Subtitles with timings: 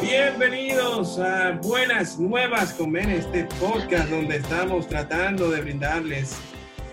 [0.00, 6.38] Bienvenidos a Buenas Nuevas con este podcast donde estamos tratando de brindarles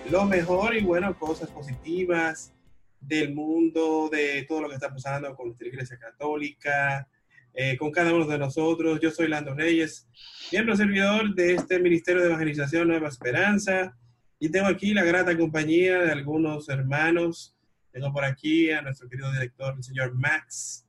[0.10, 2.54] lo mejor y bueno, cosas positivas
[3.02, 7.08] del mundo, de todo lo que está pasando con nuestra Iglesia Católica,
[7.54, 9.00] eh, con cada uno de nosotros.
[9.02, 10.08] Yo soy Lando Reyes,
[10.52, 13.96] miembro servidor de este Ministerio de Evangelización Nueva Esperanza
[14.40, 17.56] y tengo aquí la grata compañía de algunos hermanos.
[17.92, 20.86] Tengo por aquí a nuestro querido director, el señor Max.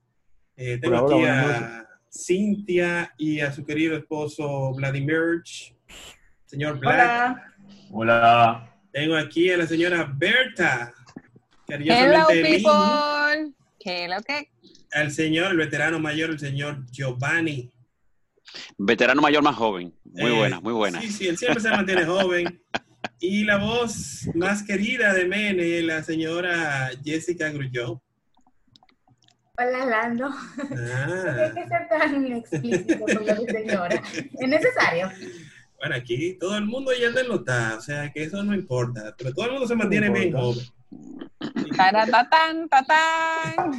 [0.55, 5.43] Eh, tengo aquí a Cintia y a su querido esposo Vladimir.
[6.45, 7.37] Señor Black.
[7.91, 8.13] Hola.
[8.13, 8.73] Hola.
[8.91, 10.93] Tengo aquí a la señora Berta.
[11.67, 13.53] Hello, people.
[13.79, 14.52] ¿Qué lo que?
[14.93, 17.71] Al señor, el veterano mayor, el señor Giovanni.
[18.77, 19.93] Veterano mayor más joven.
[20.03, 21.01] Muy eh, buena, muy buena.
[21.01, 22.61] Sí, sí, él siempre se mantiene joven.
[23.19, 28.01] Y la voz más querida de Mene, la señora Jessica Grulló.
[29.57, 30.27] Hola, Lando.
[30.27, 31.35] Ah.
[31.45, 34.03] hay que ser tan explícito con la señora.
[34.13, 35.09] ¿Es necesario?
[35.77, 39.33] Bueno, aquí todo el mundo ya lo está, o sea que eso no importa, pero
[39.33, 40.65] todo el mundo se mantiene bien joven.
[41.75, 43.71] Taratán, tatán.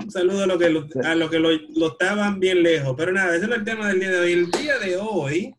[0.00, 2.94] Un saludo a los que, lo, a lo, que lo, lo, estaban bien lejos.
[2.96, 4.32] Pero nada, ese es el tema del día de hoy.
[4.32, 5.54] El día de hoy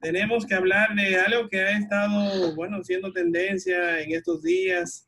[0.00, 5.06] tenemos que hablar de algo que ha estado, bueno, siendo tendencia en estos días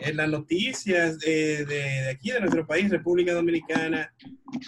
[0.00, 4.12] en las noticias de, de, aquí, de nuestro país, República Dominicana,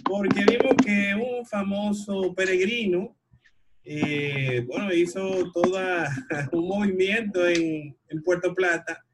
[0.04, 3.16] porque vimos que un famoso peregrino,
[3.84, 5.78] eh, bueno, hizo todo
[6.52, 9.04] un movimiento en, en, Puerto Plata,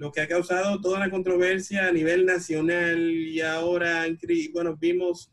[0.00, 4.06] lo que ha causado toda una controversia a nivel nacional y ahora,
[4.50, 5.30] bueno, vimos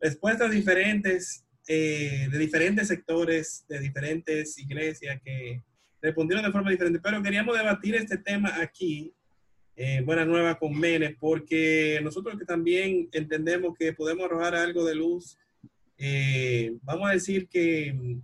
[0.00, 5.64] respuestas diferentes eh, de diferentes sectores, de diferentes iglesias que
[6.00, 9.12] respondieron de forma diferente, pero queríamos debatir este tema aquí
[9.74, 14.94] eh, Buena Nueva con Mene, porque nosotros que también entendemos que podemos arrojar algo de
[14.94, 15.36] luz,
[15.98, 18.22] eh, vamos a decir que mm,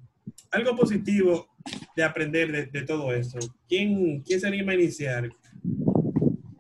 [0.52, 1.48] algo positivo
[1.96, 3.40] de aprender de, todo esto.
[3.68, 5.28] ¿Quién, ¿Quién se anima a iniciar?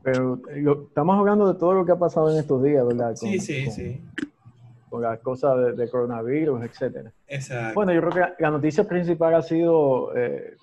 [0.02, 0.40] Pero
[0.88, 3.14] estamos hablando de todo lo que ha pasado en estos días, ¿verdad?
[3.16, 4.00] sí, sí, sí.
[4.88, 7.12] Con las cosas de, coronavirus, etcétera.
[7.28, 7.74] Exacto.
[7.74, 10.56] Bueno, yo creo que la noticia principal ha sido eh,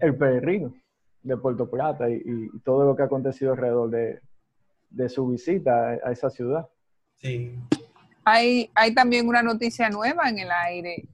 [0.00, 0.74] el peregrino
[1.22, 6.30] de Puerto Plata y, todo lo que ha acontecido alrededor de, su visita a, esa
[6.30, 6.66] ciudad.
[7.14, 7.54] Sí.
[8.24, 11.04] Hay, hay también una noticia nueva en el aire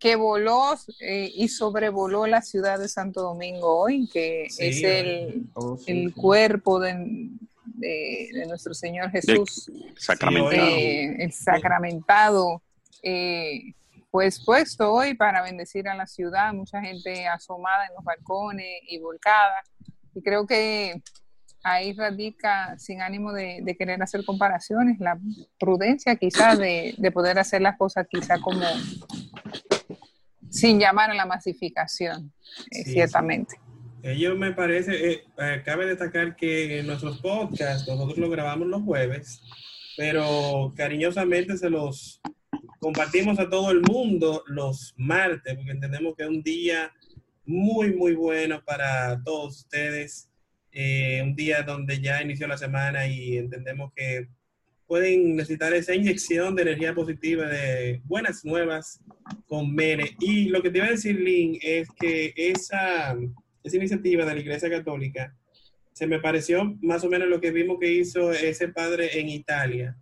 [0.00, 5.78] que voló eh, y sobrevoló la ciudad de Santo Domingo hoy, que es el, oh,
[5.86, 7.28] el cuerpo de,
[7.66, 9.70] de, nuestro Señor Jesús.
[9.96, 10.56] Sacramentado.
[10.56, 12.62] Eh, el sacramentado.
[13.02, 13.74] Eh,
[14.10, 18.98] pues puesto hoy para bendecir a la ciudad, mucha gente asomada en los balcones y
[18.98, 19.62] volcada.
[20.14, 21.00] Y creo que
[21.62, 25.18] ahí radica, sin ánimo de, querer hacer comparaciones, la
[25.58, 28.66] prudencia quizás de, poder hacer las cosas quizá como
[30.50, 32.32] sin llamar a la masificación,
[32.70, 33.56] eh, ciertamente.
[34.02, 38.82] Ellos me parece, eh, eh, cabe destacar que en nuestros podcasts nosotros lo grabamos los
[38.82, 39.42] jueves,
[39.96, 42.20] pero cariñosamente se los
[42.78, 46.90] compartimos a todo el mundo los martes, porque entendemos que es un día
[47.44, 50.30] muy, muy bueno para todos ustedes.
[50.72, 54.28] Eh, un día donde ya inició la semana y entendemos que
[54.90, 59.00] pueden necesitar esa inyección de energía positiva, de buenas nuevas
[59.46, 60.16] con Mere.
[60.18, 63.16] Y lo que te iba a decir, Lynn, es que esa,
[63.62, 65.32] esa iniciativa de la Iglesia Católica
[65.92, 69.96] se me pareció más o menos lo que vimos que hizo ese padre en Italia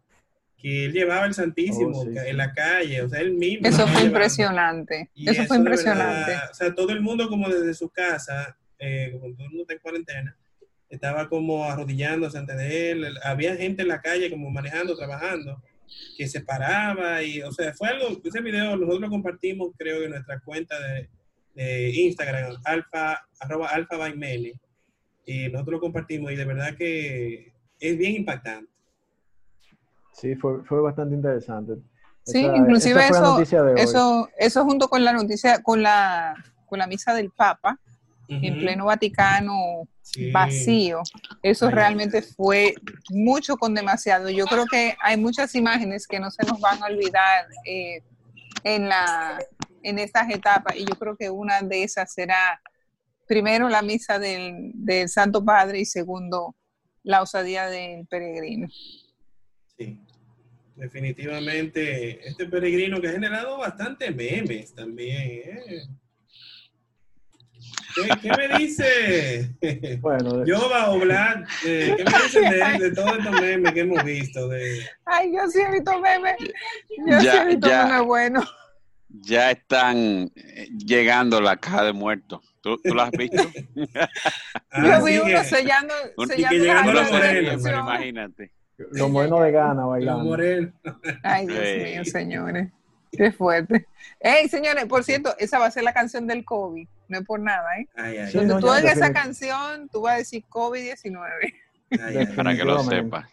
[0.56, 3.68] que él llevaba el Santísimo oh, en la calle, o sea, él mismo.
[3.68, 6.32] Eso fue impresionante, eso, fue impresionante.
[6.50, 9.74] o sea, todo el mundo como desde su casa, eh, como todo el mundo está
[9.74, 10.36] en cuarentena,
[10.88, 15.62] estaba como arrodillándose ante de él, había gente en la calle como manejando, trabajando,
[16.16, 20.10] que se paraba y, o sea, fue algo, ese video nosotros lo compartimos creo en
[20.10, 21.08] nuestra cuenta de,
[21.90, 24.14] Instagram, alfa, arroba alfa by
[25.26, 28.70] y nosotros lo compartimos y de verdad que es bien impactante.
[30.12, 31.74] Sí, fue, fue bastante interesante.
[32.22, 33.40] Sí, inclusive eso,
[33.76, 36.34] eso, eso junto con la noticia, con la,
[36.66, 37.78] con la misa del Papa,
[38.28, 39.88] en pleno Vaticano
[40.32, 41.02] vacío,
[41.42, 42.74] eso realmente fue
[43.10, 44.28] mucho con demasiado.
[44.28, 48.02] Yo creo que hay muchas imágenes que no se nos van a olvidar eh,
[48.64, 49.38] en, la,
[49.82, 52.60] en estas etapas y yo creo que una de esas será
[53.26, 56.54] primero la misa del, del Santo Padre y segundo
[57.02, 58.68] la osadía del peregrino.
[59.78, 60.00] Sí.
[60.74, 65.22] definitivamente este peregrino que ha generado bastante memes también.
[65.22, 65.82] ¿eh?
[67.94, 69.50] ¿Qué, me dice?
[70.00, 71.44] Bueno, yo va a hablar.
[71.62, 74.48] ¿Qué me dicen de, todos estos memes que hemos visto?
[74.48, 74.86] De...
[75.04, 76.36] Ay, yo sí he visto memes.
[77.06, 78.54] Yo sí he visto memes buenos.
[79.08, 82.40] Ya están eh, llegando la caja de muertos.
[82.60, 83.42] ¿Tú, ¿Tú, lo has visto?
[84.70, 85.94] Ah, yo vi uno sellando,
[86.28, 88.52] sellando llegando los morenos, imagínate.
[88.76, 90.18] Los morenos de gana bailando.
[90.18, 90.72] Los morenos.
[91.22, 92.68] Ay, Dios mío, señores.
[93.12, 93.86] Qué fuerte.
[94.20, 96.86] Ey, señores, por cierto, esa va a ser la canción del COVID.
[97.08, 97.88] No es por nada, ¿eh?
[97.96, 102.34] Ay, ay, Donde tú oigas esa canción, tú vas a decir COVID-19.
[102.36, 103.30] Para que lo sepas.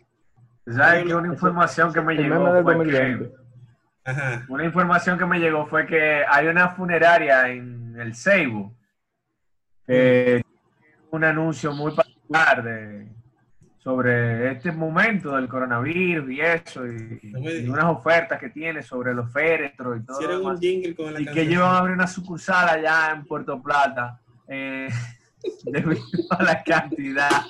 [0.66, 3.30] ¿Sabes que una información que me llegó fue que,
[4.48, 8.74] Una información que me llegó fue que hay una funeraria en el Seibo.
[11.12, 13.15] un anuncio muy particular de
[13.86, 20.00] sobre este momento del coronavirus y eso, y, unas ofertas que tiene sobre los féretros
[20.00, 20.56] y todo.
[20.60, 24.90] y que ellos van a abrir una sucursal allá en Puerto Plata, eh,
[25.66, 26.02] debido
[26.32, 27.44] a la cantidad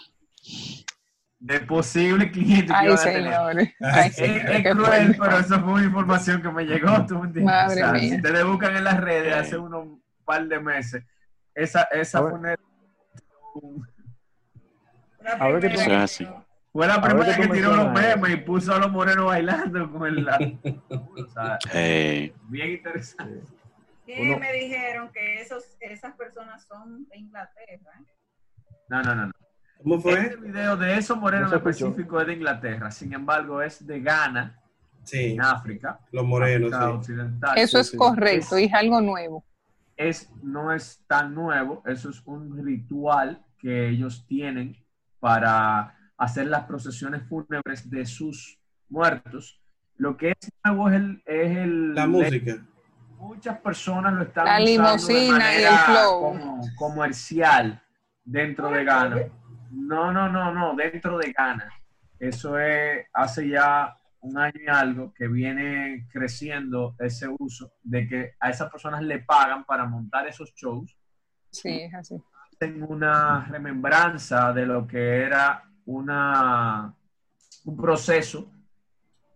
[1.39, 3.73] de posibles clientes que van a tener.
[3.79, 7.05] es, cruel, pero eso fue una información que me llegó.
[7.05, 9.87] Tú Madre Si te buscan en las redes hace unos
[10.25, 11.01] par de meses,
[11.53, 12.57] esa, esa fue a
[15.47, 16.27] ver qué tú así.
[16.71, 20.27] Fue la primera que, tiró los memes y puso a los morenos bailando con el...
[20.89, 21.57] o sea,
[22.49, 23.43] Bien interesante.
[24.05, 28.03] ¿Qué me dijeron que esos, esas personas son de Inglaterra.
[28.89, 29.25] No, no, no.
[29.27, 29.31] no.
[29.81, 30.19] ¿Cómo fue?
[30.19, 32.91] Este video de esos morenos específicos es de Inglaterra.
[32.91, 34.59] Sin embargo, es de Ghana,
[35.03, 35.33] sí.
[35.33, 35.99] en África.
[36.11, 37.57] Los morenos, occidental.
[37.57, 39.43] Eso es correcto, es, es algo nuevo.
[39.97, 44.75] Es, no es tan nuevo, eso es un ritual que ellos tienen
[45.25, 49.59] para hacer las procesiones fúnebres de sus muertos.
[49.97, 51.95] Lo que es nuevo es el...
[51.95, 52.63] la música.
[53.17, 57.81] Muchas personas lo están la usando de manera Como, comercial
[58.23, 59.17] dentro de Ghana.
[59.71, 61.71] No, no, no, no, dentro de Ghana.
[62.19, 68.33] Eso es hace ya un año y algo que viene creciendo ese uso de que
[68.39, 70.95] a esas personas le pagan para montar esos shows.
[71.49, 72.21] Sí, es así
[72.57, 76.93] tengo una remembranza de lo que era una,
[77.65, 78.51] un proceso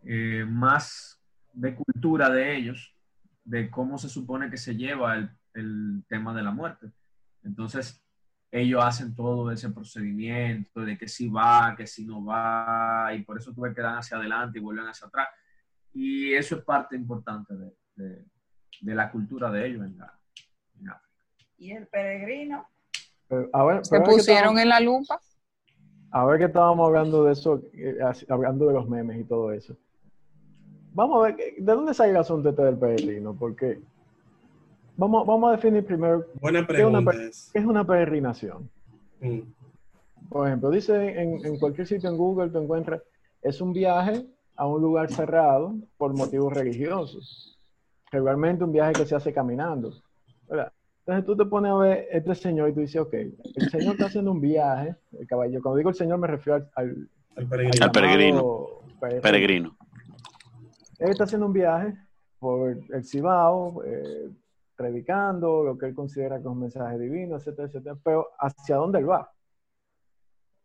[0.03, 1.21] eh, más
[1.53, 2.95] de cultura de ellos,
[3.43, 6.91] de cómo se supone que se lleva el, el, tema de la muerte.
[7.43, 8.03] Entonces,
[8.51, 13.37] ellos hacen todo ese procedimiento de que si va, que si no va, y por
[13.37, 15.27] eso tuve que dar hacia adelante y vuelven hacia atrás.
[15.93, 17.53] Y eso es parte importante
[17.95, 18.25] de,
[18.81, 19.97] de, la cultura de ellos en,
[20.79, 21.15] en África.
[21.57, 22.67] ¿Y el peregrino?
[23.83, 25.19] ¿Se pusieron en la lupa?
[26.11, 27.97] A ver que estábamos hablando de eso, eh,
[28.29, 29.75] hablando de los memes y todo eso.
[30.93, 33.35] Vamos a ver, ¿de dónde sale el asunto este del peregrino?
[33.37, 33.79] Porque
[34.97, 38.67] vamos, vamos a definir primero Buena pregunta ¿qué, es una, peregrinación?
[39.21, 39.41] Mm.
[40.29, 43.03] Por ejemplo, dice en, en, cualquier sitio en Google te encuentras,
[43.43, 44.25] es un viaje
[44.55, 47.57] a un lugar cerrado por motivos religiosos.
[48.11, 49.93] Regularmente un viaje que se hace caminando.
[51.09, 54.05] Entonces tú te pones a ver este señor y tú dices, ok, el señor está
[54.05, 58.67] haciendo un viaje, el caballo, cuando digo el señor me refiero al, al, peregrino.
[59.19, 59.75] peregrino.
[60.99, 61.97] Él está haciendo un viaje
[62.37, 64.29] por el Cibao, eh,
[64.75, 68.99] predicando lo que él considera que es un mensaje divino, etcétera, etcétera, pero ¿hacia dónde
[68.99, 69.31] él va?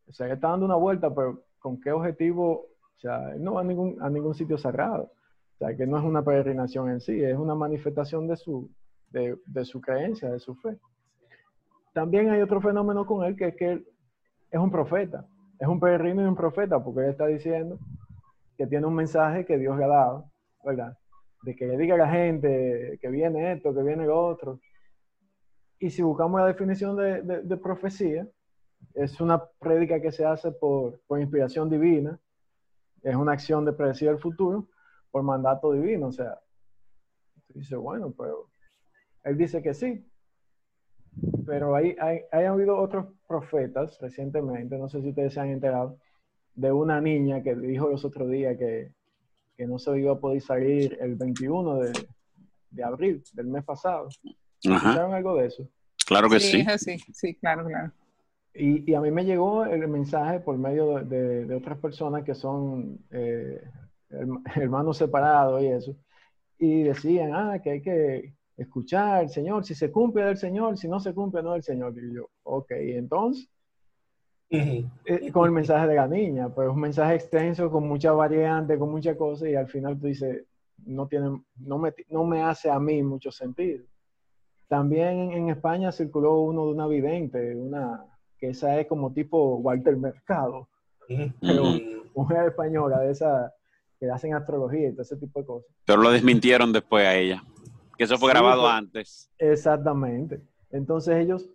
[0.07, 2.67] O sea, él está dando una vuelta, pero ¿con qué objetivo?
[2.97, 5.05] O sea, no va a ningún, a ningún sitio cerrado.
[5.05, 8.71] O sea, que no es una peregrinación en sí, es una manifestación de su,
[9.15, 10.77] de, su creencia, de su fe.
[11.93, 13.87] También hay otro fenómeno con él que es que él
[14.51, 15.27] es un profeta,
[15.59, 17.79] es un peregrino y un profeta, porque él está diciendo
[18.57, 20.31] que tiene un mensaje que Dios le ha dado,
[20.65, 20.99] ¿verdad?
[21.43, 24.61] De que le diga a la gente que viene esto, que viene lo otro.
[25.79, 28.27] Y si buscamos la definición de, profecía,
[28.95, 32.19] es una prédica que se hace por, inspiración divina,
[33.03, 34.69] es una acción de predecir el futuro
[35.11, 36.09] por mandato divino.
[36.09, 36.39] O sea,
[37.49, 38.49] dice, bueno, pero
[39.25, 40.05] él dice que sí.
[41.47, 45.99] Pero hay, hay, hay habido otros profetas recientemente, no sé si ustedes se han enterado,
[46.55, 48.93] de una niña que dijo los otros días que,
[49.57, 51.93] que no se iba a poder salir el 21 de,
[52.71, 54.09] de abril del mes pasado.
[54.63, 55.69] ¿Escucharon algo de eso?
[56.07, 56.65] Claro que sí.
[56.79, 57.93] Sí, sí, claro, claro.
[58.55, 62.35] Y, y, a mí me llegó el mensaje por medio de, de, otras personas que
[62.35, 63.61] son eh,
[64.55, 65.97] hermanos separados y eso.
[66.59, 70.89] Y decían, ah, que hay que, escuchar el Señor, si se cumple del Señor, si
[70.89, 71.95] no se cumple no del Señor.
[71.97, 73.49] Y yo, ok, entonces,
[74.51, 74.87] eh,
[75.33, 78.91] con el mensaje de la niña, pero es un mensaje extenso con mucha variante, con
[78.91, 80.45] muchas cosas y al final tú dices,
[80.87, 83.85] no, tiene, no, me, no me hace a mí mucho sentido.
[84.69, 88.05] También en España circuló uno de una vidente, una,
[88.39, 90.69] que esa es como tipo Walter Mercado,
[91.41, 91.65] pero
[92.15, 93.53] mujer española de esa
[93.99, 95.71] que hacen astrología y todo ese tipo de cosas.
[95.85, 97.45] Pero lo desmintieron después a ella,
[97.97, 99.31] que eso fue grabado pues, antes.
[99.39, 100.43] Exactamente.
[100.71, 101.49] Entonces ellos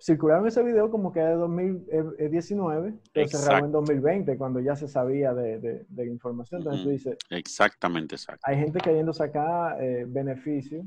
[0.00, 4.88] circularon ese video como que de 2019, pero se grabó en 2020, cuando ya se
[4.88, 6.60] sabía de, de, la información.
[6.60, 7.16] Entonces tú dices...
[7.30, 8.40] Exactamente, exacto.
[8.44, 10.86] Hay gente queriendo sacar eh, beneficio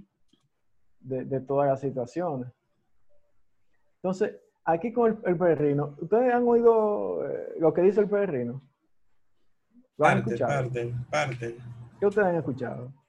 [0.99, 2.47] de, de, todas las situaciones.
[3.97, 8.61] Entonces, aquí con el, perrino, ¿ustedes han oído eh, lo que dice el perrino?
[9.97, 10.63] ¿Lo han parte, escuchado?
[10.63, 11.57] parte, parte.
[11.99, 13.00] ¿Qué ustedes han escuchado?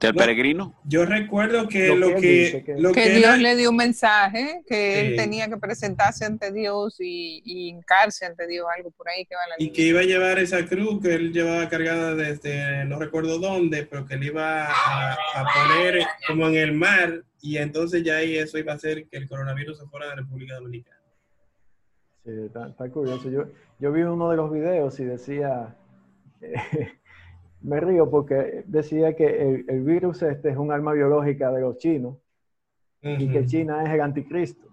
[0.00, 0.74] Del peregrino.
[0.84, 2.62] Yo recuerdo que lo, que,
[2.94, 7.68] que, Dios le dio un mensaje, que él tenía que presentarse ante Dios y, y
[7.68, 10.64] hincarse ante Dios, algo por ahí que va la Y que iba a llevar esa
[10.66, 15.16] cruz que él llevaba cargada desde no recuerdo dónde, pero que él iba a,
[15.54, 19.28] poner como en el mar y entonces ya ahí eso iba a hacer que el
[19.28, 20.96] coronavirus se fuera a la República Dominicana.
[22.24, 23.30] Sí, está, curioso.
[23.30, 23.46] Yo,
[23.78, 25.74] yo vi uno de los videos y decía...
[27.60, 32.16] me río porque decía que el, virus este es un arma biológica de los chinos
[33.02, 34.68] y que China es el anticristo.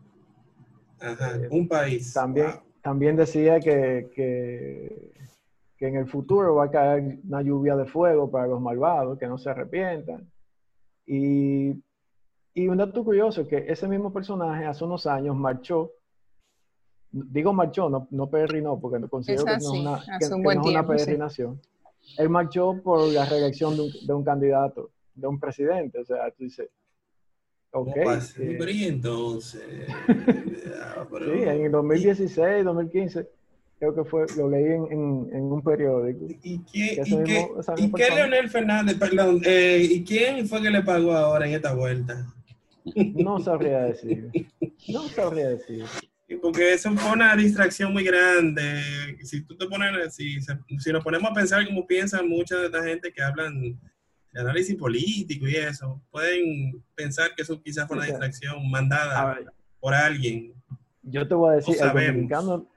[0.99, 2.13] Ajá, eh, un país.
[2.13, 2.51] También,
[2.81, 5.13] también decía que, que,
[5.79, 9.37] en el futuro va a caer una lluvia de fuego para los malvados, que no
[9.37, 10.27] se arrepientan.
[11.05, 11.83] Y,
[12.55, 15.91] y un dato curioso, que ese mismo personaje hace unos años marchó
[17.11, 20.85] digo marchó, no, no peregrinó, porque considero que no es una, que, no es una
[20.85, 21.61] peregrinación
[22.17, 25.99] él marchó por la reelección de un, candidato, de un presidente.
[25.99, 26.69] O sea, tú dices,
[27.71, 27.97] ok.
[28.39, 29.63] Eh, entonces.
[31.05, 33.29] Sí, en 2016, 2015,
[33.79, 36.25] creo que fue, lo leí en, en, un periódico.
[36.41, 37.47] ¿Y, quién, y, qué,
[37.77, 41.73] ¿y qué Leonel Fernández, perdón, eh, ¿y quién fue que le pagó ahora en esta
[41.73, 42.25] vuelta?
[43.15, 44.31] No sabría decir.
[44.87, 45.85] No sabría decir.
[46.41, 49.17] Porque eso fue una distracción muy grande.
[49.23, 52.83] Si tú te pones, si, si nos ponemos a pensar como piensan mucha de esta
[52.83, 53.79] gente que hablan
[54.35, 59.39] de análisis político y eso, pueden pensar que eso quizás fue una distracción mandada
[59.79, 60.53] por alguien.
[61.03, 62.67] Yo te voy a decir, dominicano,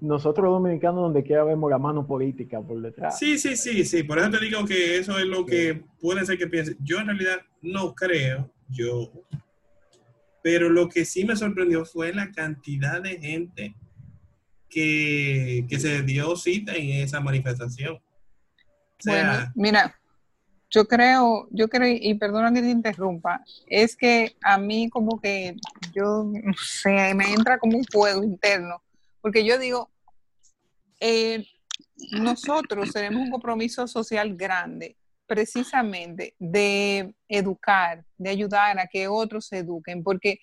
[0.00, 3.18] nosotros los dominicanos donde quiera vemos la mano política por detrás.
[3.18, 4.02] Sí, sí, sí, sí.
[4.02, 6.76] Por eso te digo que eso es lo que puede ser que piensen.
[6.80, 9.12] Yo en realidad no creo, yo
[10.42, 13.74] pero lo que sí me sorprendió fue la cantidad de gente
[14.68, 18.00] que, se dio cita en esa manifestación.
[19.04, 20.00] bueno, mira,
[20.70, 25.56] yo creo, yo creo, y perdona que te interrumpa, es que a mí como que
[25.92, 28.82] yo, no sé, me entra como un fuego interno,
[29.20, 29.90] porque yo digo,
[31.00, 31.44] eh,
[32.12, 34.96] nosotros tenemos un compromiso social grande
[35.30, 40.40] precisamente de educar, de ayudar a que otros se eduquen, porque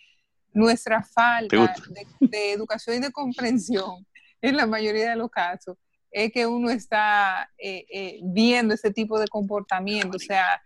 [0.53, 1.75] nuestra falta
[2.22, 4.08] de, educación y de comprensión
[4.41, 5.77] en la mayoría de los casos
[6.10, 10.62] es que uno está eh, eh, viendo ese tipo de comportamiento, o sea,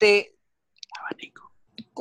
[0.00, 0.34] de,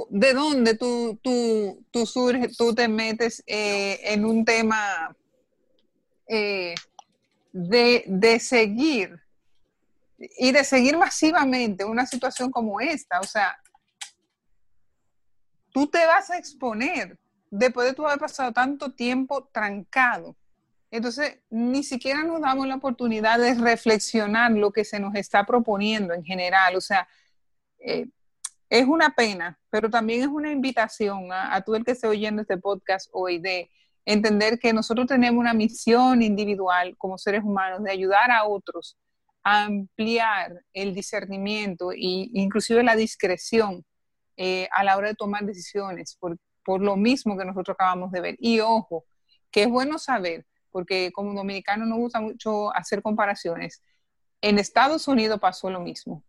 [0.09, 5.13] de dónde tú, tú, tú surges, tú te metes eh, en un tema
[6.29, 6.75] de,
[7.51, 9.20] de seguir
[10.37, 13.19] y de seguir masivamente una situación como esta.
[13.19, 13.57] O sea,
[15.71, 17.17] tú te vas a exponer
[17.49, 20.35] después de tú haber pasado tanto tiempo trancado.
[20.89, 26.13] Entonces, ni siquiera nos damos la oportunidad de reflexionar lo que se nos está proponiendo
[26.13, 26.75] en general.
[26.75, 27.07] O sea,
[27.79, 28.07] eh,
[28.69, 32.57] es una pena, pero también es una invitación a, a el que esté oyendo este
[32.57, 33.69] podcast hoy de
[34.05, 38.97] entender que nosotros tenemos una misión individual como seres humanos de ayudar a otros
[39.43, 43.83] ampliar el discernimiento e inclusive la discreción
[44.37, 48.21] eh, a la hora de tomar decisiones, por, por, lo mismo que nosotros acabamos de
[48.21, 48.35] ver.
[48.39, 49.05] Y ojo,
[49.51, 53.81] que es bueno saber, porque como dominicano nos gusta mucho hacer comparaciones,
[54.41, 56.23] en Estados Unidos pasó lo mismo,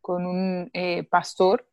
[0.00, 1.66] con un eh, pastor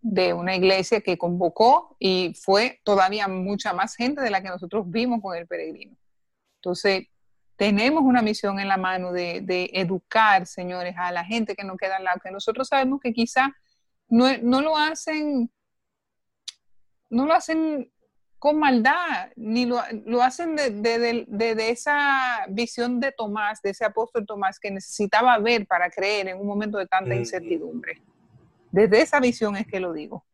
[0.00, 4.90] de una iglesia que convocó y fue todavía mucha más gente de la que nosotros
[4.90, 5.96] vimos con el peregrino.
[6.56, 7.06] Entonces,
[7.58, 11.96] tenemos una misión en la mano de, educar, señores, a la gente que nos queda
[11.96, 13.52] al lado, que nosotros sabemos que quizá
[14.08, 15.50] no, lo hacen,
[17.10, 17.90] no lo hacen
[18.38, 19.82] con maldad, ni lo,
[20.22, 26.28] hacen de, esa visión de Tomás, de ese apóstol Tomás que necesitaba ver para creer
[26.28, 28.00] en un momento de tanta incertidumbre.
[28.70, 30.24] Desde esa visión es que lo digo.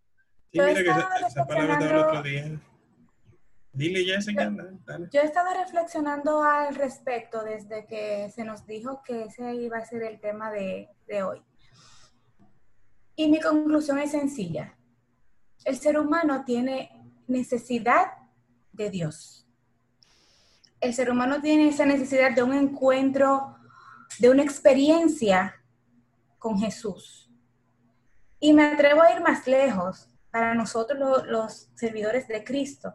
[0.53, 2.61] Sí, mira que esa, palabra el otro día.
[3.75, 4.51] Dile, Jessica.
[5.13, 9.85] Yo he estado reflexionando al respecto desde que se nos dijo que ese iba a
[9.85, 11.43] ser el tema de, de hoy.
[13.17, 14.77] Y mi conclusión es sencilla.
[15.65, 16.91] El ser humano tiene
[17.27, 18.07] necesidad
[18.73, 19.47] de Dios.
[20.81, 23.57] El ser humano tiene esa necesidad de un encuentro,
[24.19, 25.55] de una experiencia
[26.39, 27.31] con Jesús.
[28.39, 32.95] Y me atrevo a ir más lejos para nosotros los, servidores de Cristo.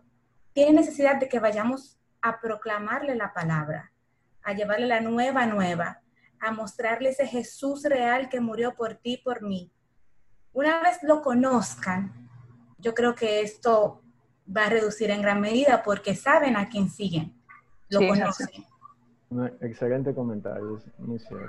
[0.59, 3.93] Tiene necesidad de que vayamos a proclamarle la palabra,
[4.43, 6.01] a llevarle la nueva nueva,
[6.37, 9.71] a mostrarle ese Jesús real que murió por ti y por mí.
[10.51, 12.29] Una vez lo conozcan,
[12.77, 14.01] yo creo que esto
[14.45, 17.41] va a reducir en gran medida porque saben a quién siguen,
[17.87, 18.49] lo conocen.
[19.61, 21.47] excelente comentario, muy cierto.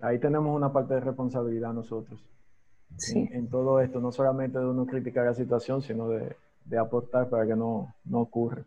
[0.00, 2.20] Ahí tenemos una parte de responsabilidad nosotros.
[3.14, 6.34] En, todo esto, no solamente de uno criticar la situación, sino de,
[6.80, 8.64] aportar para que no, no ocurra.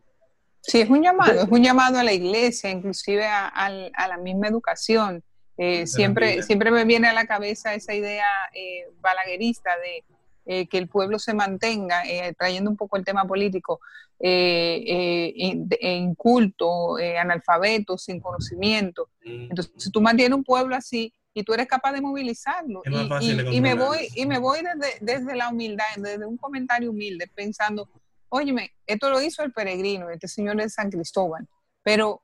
[0.61, 5.23] Sí, es un llamado, es un llamado a la iglesia, inclusive a, la misma educación.
[5.57, 10.03] Eh, siempre, siempre me viene a la cabeza esa idea eh, balaguerista de
[10.45, 13.79] eh, que el pueblo se mantenga, eh, trayendo un poco el tema político,
[14.19, 15.33] eh,
[15.79, 19.09] en, culto, analfabeto, sin conocimiento.
[19.23, 19.47] Mm.
[19.49, 23.73] Entonces, si tú mantienes un pueblo así y tú eres capaz de movilizarlo, y, me
[23.73, 27.89] voy, y me voy desde, desde la humildad, desde un comentario humilde, pensando,
[28.29, 31.47] óyeme, esto lo hizo el peregrino, este señor de San Cristóbal,
[31.81, 32.21] pero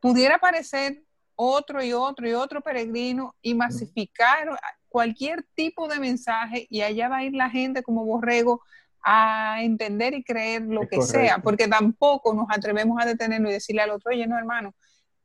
[0.00, 1.02] pudiera parecer
[1.36, 4.48] otro y otro y otro peregrino y masificar
[4.88, 8.62] cualquier tipo de mensaje y allá va a ir la gente como borrego
[9.02, 13.82] a entender y creer lo que sea, porque tampoco nos atrevemos a detenernos y decirle
[13.82, 14.74] al otro, oye, no, hermano,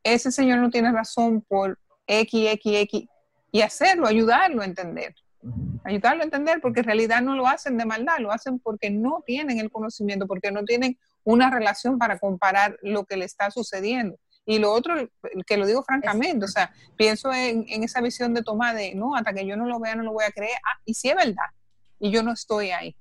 [0.04, 3.08] ese señor no tiene razón por X, X, X,
[3.52, 5.16] y hacerlo, ayudarlo a entender.
[5.84, 9.24] Ayudarlo a entender, porque en realidad no lo hacen de maldad, lo hacen porque no
[9.26, 14.18] tienen el conocimiento, porque no tienen una relación para comparar lo que le está sucediendo.
[14.46, 14.96] Y lo otro,
[15.46, 19.34] que lo digo francamente, o sea, pienso en, esa visión de toma de, no, hasta
[19.34, 20.58] que yo no lo vea no lo voy a creer.
[20.66, 21.46] Ah, y si es verdad,
[22.00, 22.96] y yo no estoy ahí.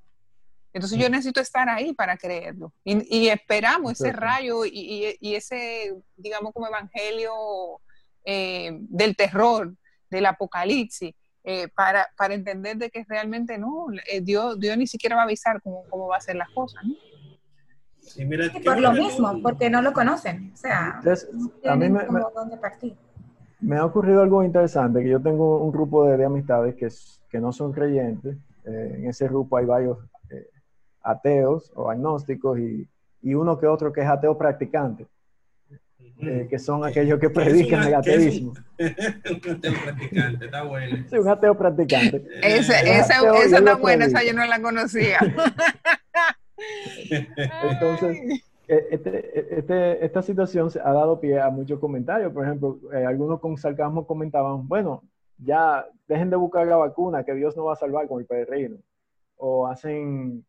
[0.75, 2.73] Entonces yo necesito estar ahí para creerlo.
[2.85, 7.33] Y, esperamos ese rayo y, ese, digamos, como evangelio
[8.25, 9.75] eh, del terror,
[10.11, 15.17] del apocalipsis, eh, para, para, entender de que realmente no, eh, Dios, Dios ni siquiera
[15.17, 16.85] va a avisar cómo, cómo va a ser las cosas.
[16.85, 16.95] ¿no?
[18.65, 20.53] por lo mismo, porque no lo conocen.
[20.53, 21.01] O sea,
[21.65, 22.01] a mí me,
[22.61, 22.97] partir.
[23.61, 26.89] me ha ocurrido algo interesante, que yo tengo un grupo de, amistades que,
[27.31, 28.37] que no son creyentes.
[28.65, 29.99] Eh, en ese grupo hay varios
[30.31, 30.49] eh,
[31.03, 32.89] ateos o agnósticos y,
[33.23, 35.07] y, uno que otro que es ateo practicante.
[36.21, 38.55] Eh, que son aquellos que predican el ateísmo.
[38.79, 41.05] un ateo practicante, está bueno.
[41.11, 42.27] Sí, un ateo practicante.
[42.43, 45.19] esa está buena, esa yo no la conocía.
[47.63, 52.33] Entonces, e, este, e, este, esta situación ha dado pie a muchos comentarios.
[52.33, 55.03] Por ejemplo, eh, algunos con sarcasmo comentaban, bueno,
[55.39, 58.79] ya dejen de buscar la vacuna, que Dios no va a salvar con el peregrino.
[59.37, 60.45] O hacen,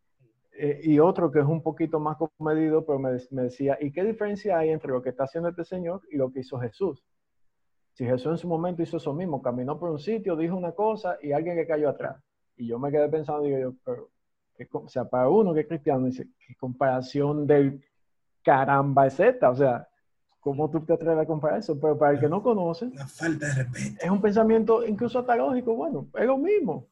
[0.61, 4.03] eh, y otro que es un poquito más comedido, pero me, me, decía, ¿y qué
[4.03, 7.01] diferencia hay entre lo que está haciendo este Señor y lo que hizo Jesús?
[7.93, 11.17] Si Jesús en su momento hizo eso mismo, caminó por un sitio, dijo una cosa
[11.21, 12.21] y alguien que cayó atrás.
[12.57, 14.09] Y yo me quedé pensando, digo yo, pero
[14.73, 17.83] o sea, para uno que es cristiano, dice, ¿qué comparación del
[18.43, 19.49] caramba es esta?
[19.49, 19.87] O sea,
[20.39, 21.79] ¿cómo tú te atreves a comparar eso?
[21.79, 23.95] Pero para el que no conoce, falta de respeto.
[24.01, 26.87] Es un pensamiento incluso hasta lógico, bueno, es lo mismo,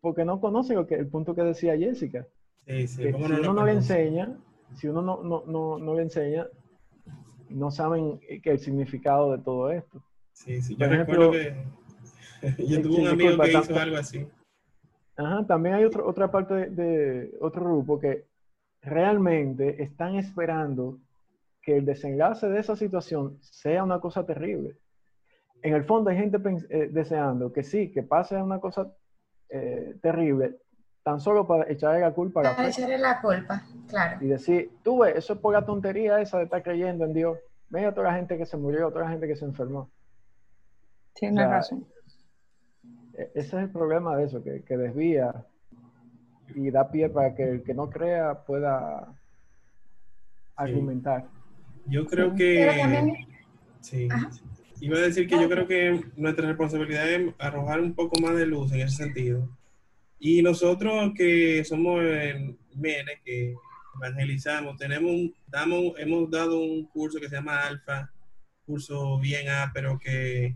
[0.00, 2.26] porque no conoce lo que, el punto que decía Jessica.
[2.66, 4.36] Sí, sí, si uno no le enseña,
[4.76, 6.46] si uno no, no, no, no le enseña,
[7.48, 10.02] no saben que el significado de todo esto.
[10.32, 11.56] Sí, sí, yo recuerdo que
[12.66, 14.26] yo tuve un amigo que hizo algo así
[15.46, 18.26] también hay otro, otra parte de, otro grupo que
[18.80, 20.98] realmente están esperando
[21.60, 24.76] que el desenlace de esa situación sea una cosa terrible.
[25.62, 26.38] En el fondo hay gente
[26.70, 28.92] eh, deseando que sí, que pase una cosa
[29.48, 30.56] eh, terrible,
[31.02, 34.24] tan solo para echarle la culpa a la echarle la culpa, claro.
[34.24, 37.38] Y decir, tú ves, eso es por la tontería esa de estar creyendo en Dios.
[37.70, 39.90] Mira toda la gente que se murió, toda la gente que se enfermó.
[41.14, 41.86] Tienes razón.
[43.14, 45.46] E-, ese es el problema de eso, que, desvía
[46.54, 49.14] y da pie para que el que no crea pueda
[50.56, 51.26] argumentar.
[51.86, 53.16] Yo creo que...
[53.80, 54.08] Sí.
[54.80, 58.46] Iba a decir que yo creo que nuestra responsabilidad es arrojar un poco más de
[58.46, 59.48] luz en ese sentido.
[60.24, 63.56] Y nosotros que somos el MENE, que
[63.96, 68.08] evangelizamos, tenemos, damos, hemos dado un curso que se llama Alfa,
[68.64, 70.54] curso bien A, pero que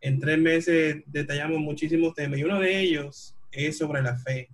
[0.00, 4.48] en tres meses detallamos muchísimos temas y uno de ellos es sobre la fe,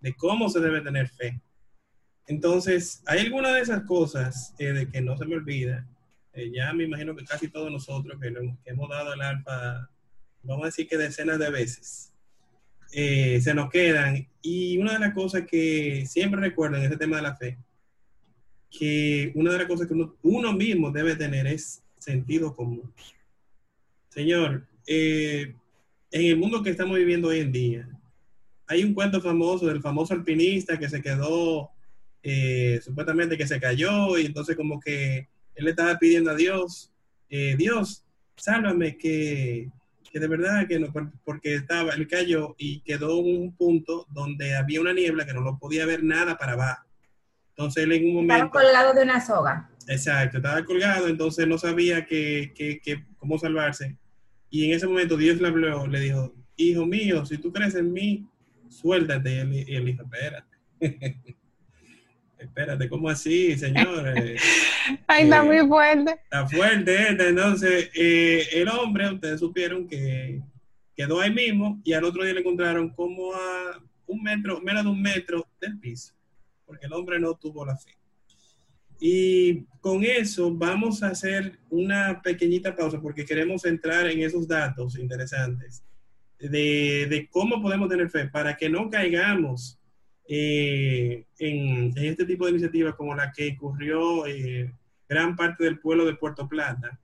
[0.00, 1.42] de cómo se debe tener fe.
[2.26, 5.86] Entonces, hay algunas de esas cosas eh, de que no se me olvida.
[6.32, 9.90] Eh, ya me imagino que casi todos nosotros que, hemos dado el alfa,
[10.42, 12.14] vamos a decir que decenas de veces,
[12.92, 14.28] eh, se nos quedan.
[14.42, 17.58] Y una de las cosas que siempre recuerdo en este tema de la fe,
[18.70, 22.92] que una de las cosas que uno, mismo debe tener es sentido común.
[24.08, 25.54] Señor, en
[26.10, 27.88] el mundo que estamos viviendo hoy en día,
[28.66, 31.70] hay un cuento famoso del famoso alpinista que se quedó
[32.22, 36.92] eh, supuestamente que se cayó y entonces como que él le estaba pidiendo a Dios,
[37.30, 38.04] eh, Dios,
[38.36, 39.70] sálvame, que,
[40.18, 40.92] que, de verdad que no,
[41.24, 45.40] porque estaba, él cayó y quedó en un punto donde había una niebla que no
[45.40, 46.86] lo podía ver nada para abajo.
[47.50, 48.34] Entonces él en un momento...
[48.46, 49.70] Estaba colgado de una soga.
[49.86, 53.96] Exacto, estaba colgado, entonces no sabía que, que, que, cómo salvarse.
[54.50, 57.92] Y en ese momento Dios le habló, le dijo, hijo mío, si tú crees en
[57.92, 58.28] mí,
[58.68, 59.34] suéltate.
[59.34, 60.56] Y él, y él dijo, espérate.
[62.38, 64.14] Espérate, ¿cómo así, señor?
[65.06, 66.12] Ay, está muy fuerte.
[66.22, 70.40] Está fuerte, entonces eh, el hombre, ustedes supieron que
[70.94, 74.90] quedó ahí mismo y al otro día le encontraron como a un metro, menos de
[74.90, 76.14] un metro del piso,
[76.64, 77.90] porque el hombre no tuvo la fe.
[79.00, 84.98] Y con eso vamos a hacer una pequeñita pausa porque queremos entrar en esos datos
[84.98, 85.84] interesantes
[86.38, 89.77] de, de cómo podemos tener fe para que no caigamos
[90.30, 94.70] eh, en, este tipo de iniciativas como la que ocurrió eh,
[95.08, 97.00] gran parte del pueblo de Puerto Plata,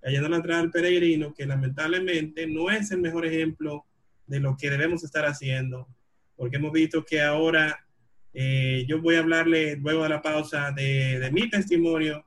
[0.00, 3.84] cayendo la entrada del peregrino, que lamentablemente no es el mejor ejemplo
[4.26, 5.86] de lo que debemos estar haciendo,
[6.34, 7.86] porque hemos visto que ahora
[8.32, 12.24] eh, yo voy a hablarle luego de la pausa de, de, mi testimonio,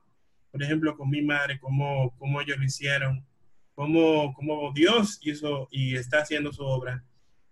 [0.52, 3.26] por ejemplo, con mi madre, cómo, cómo ellos lo hicieron,
[3.74, 7.04] cómo, cómo Dios hizo y está haciendo su obra.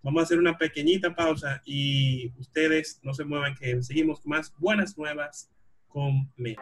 [0.04, 4.52] Vamos a hacer una pequeñita pausa y ustedes no se muevan que seguimos con más
[4.58, 5.50] buenas nuevas
[5.88, 6.56] con Mel.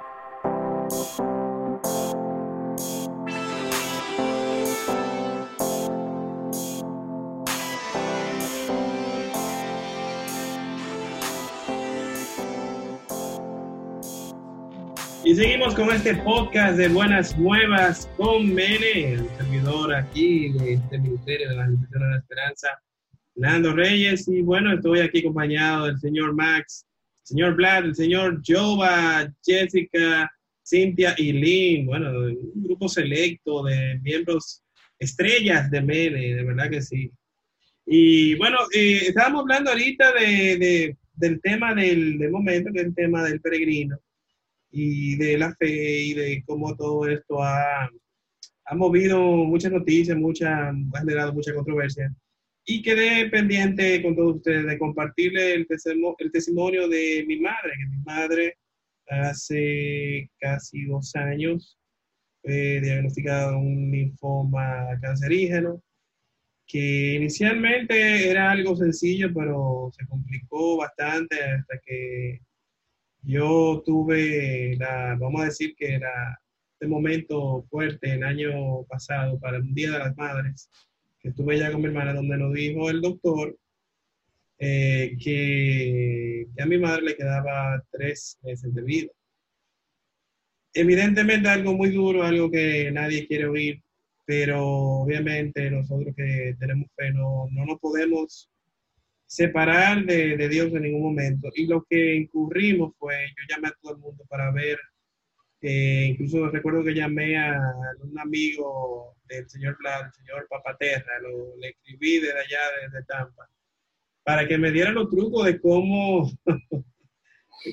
[15.24, 20.98] Y seguimos con este podcast de Buenas Nuevas con Mene, el servidor aquí de este
[20.98, 22.68] Ministerio de la Administración de la Esperanza,
[23.34, 26.86] Nando Reyes, y bueno, estoy aquí acompañado del señor Max,
[27.22, 30.30] señor Vlad, el señor Jova, Jessica,
[30.64, 34.62] Cintia y Lynn, bueno, un grupo selecto de miembros
[34.98, 37.10] estrellas de Mene, de verdad que sí.
[37.86, 42.94] Y bueno, eh, estábamos hablando ahorita de, del tema del, del, momento, que es el
[42.94, 43.98] tema del peregrino,
[44.70, 47.90] y de la fe, y de cómo todo esto ha,
[48.66, 52.14] ha movido muchas noticias, mucha, ha generado mucha controversia
[52.64, 55.66] y quedé pendiente con todos ustedes de compartirle el,
[56.18, 58.58] el testimonio de mi madre, que mi madre
[59.08, 61.78] hace casi dos años
[62.42, 65.82] fue diagnosticado un linfoma cancerígeno,
[66.66, 72.40] que inicialmente era algo sencillo, pero se complicó bastante hasta que
[73.22, 76.40] yo tuve la, vamos a decir que era
[76.72, 80.68] este momento fuerte el año pasado para el Día de las Madres,
[81.22, 83.56] estuve ya con mi hermana, donde nos dijo el doctor
[84.58, 89.10] eh, que, a mi madre le quedaba tres meses de vida.
[90.74, 93.82] Evidentemente algo muy duro, algo que nadie quiere oír,
[94.24, 98.48] pero obviamente nosotros que tenemos fe no, no nos podemos
[99.26, 101.50] separar de, de, Dios en ningún momento.
[101.54, 104.78] Y lo que incurrimos fue, yo llamé a todo el mundo para ver
[105.62, 107.56] eh, incluso recuerdo que llamé a
[108.00, 113.48] un amigo del señor el señor Papaterra, lo, le escribí desde allá, desde Tampa,
[114.24, 116.28] para que me diera los trucos de cómo,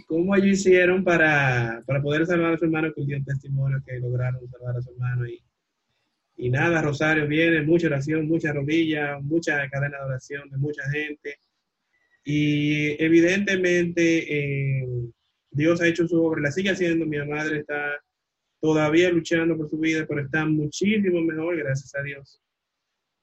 [0.08, 4.00] cómo ellos hicieron para, para, poder salvar a su hermano, que dio un testimonio que
[4.00, 5.28] lograron salvar a su hermano.
[5.28, 5.44] Y,
[6.38, 11.40] y nada, Rosario viene, mucha oración, mucha rodilla, mucha cadena de oración de mucha gente.
[12.24, 14.82] Y evidentemente...
[14.82, 15.10] Eh,
[15.52, 18.02] Dios ha hecho su obra, la sigue haciendo, mi madre está
[18.62, 22.42] todavía luchando por su vida, pero está muchísimo mejor, gracias a Dios.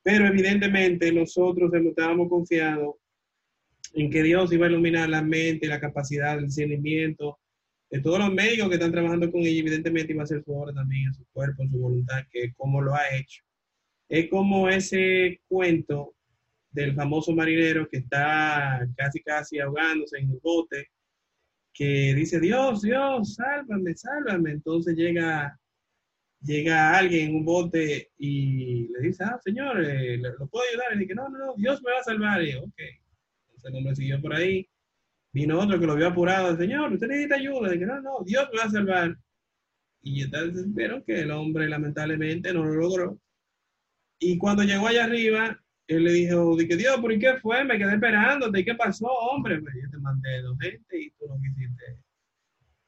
[0.03, 2.97] Pero evidentemente nosotros estábamos confiados
[3.93, 7.39] en que Dios iba a iluminar la mente, la capacidad, el discernimiento
[7.91, 10.73] de todos los médicos que están trabajando con ella, evidentemente iba a hacer su obra
[10.73, 13.43] también, en su cuerpo, en su voluntad, que como lo ha hecho.
[14.09, 16.15] Es como ese cuento
[16.71, 20.89] del famoso marinero que está casi casi ahogándose en el bote
[21.77, 24.53] que dice, Dios, Dios, sálvame, sálvame.
[24.53, 25.59] Entonces llega,
[26.41, 30.95] llega alguien en un bote y le dice, ah, señor, eh, ¿lo puedo ayudar?
[30.95, 32.43] Y dice, no, no, Dios me va a salvar.
[32.43, 34.67] Y ok, entonces el hombre siguió por ahí.
[35.33, 37.71] Vino otro que lo vio apurado, Señor, usted necesita ayuda.
[37.71, 39.17] Dije, no, no, Dios me va a salvar.
[40.01, 43.21] Y entonces vieron que el hombre lamentablemente no lo logró.
[44.19, 47.65] Y cuando llegó allá arriba, él le dijo, dije, Dios, ¿por qué fue?
[47.65, 48.61] Me quedé esperándote.
[48.61, 49.61] ¿Y qué pasó, hombre?
[49.61, 51.99] Pues yo te mandé dos gente y tú no quisiste,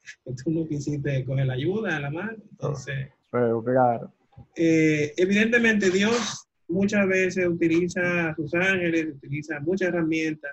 [0.43, 2.37] tú no quisiste coger la ayuda a la mano.
[2.51, 4.13] Entonces, pero claro.
[4.55, 10.51] Eh, evidentemente Dios muchas veces utiliza a sus ángeles, utiliza muchas herramientas,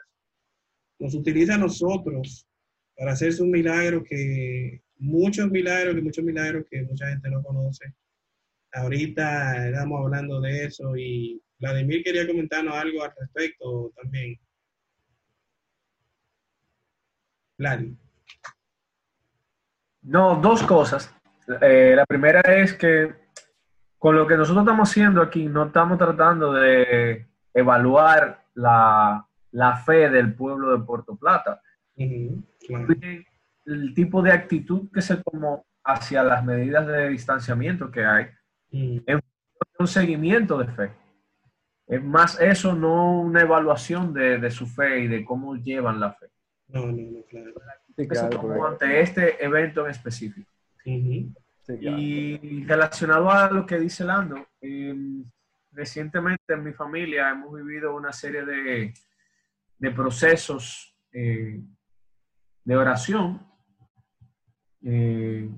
[0.99, 2.47] nos utiliza a nosotros
[2.97, 7.93] para hacer sus milagros que muchos milagros, muchos milagros que mucha gente no conoce.
[8.73, 14.39] Ahorita estamos hablando de eso y Vladimir quería comentarnos algo al respecto también.
[17.59, 17.97] Vladimir.
[20.03, 21.13] No, dos cosas.
[21.61, 23.15] Eh, la primera es que
[23.99, 29.27] con lo que nosotros estamos haciendo aquí, no estamos tratando de evaluar la,
[29.85, 31.61] fe del pueblo de Puerto Plata.
[31.97, 32.45] El
[33.95, 38.27] tipo de actitud que se tomó hacia las medidas de distanciamiento que hay
[38.71, 39.19] es
[39.79, 41.06] un seguimiento de fe.
[41.87, 46.27] Es más eso, no una evaluación de, su fe y de cómo llevan la fe.
[46.69, 48.67] No, no, no, claro.
[48.67, 50.51] ante este evento en específico.
[50.85, 55.25] y relacionado a lo que dice Lando, em,
[55.71, 58.93] recientemente en mi familia hemos vivido una serie de,
[59.79, 61.61] de procesos eh,
[62.65, 63.47] de oración.
[64.83, 65.49] Eh,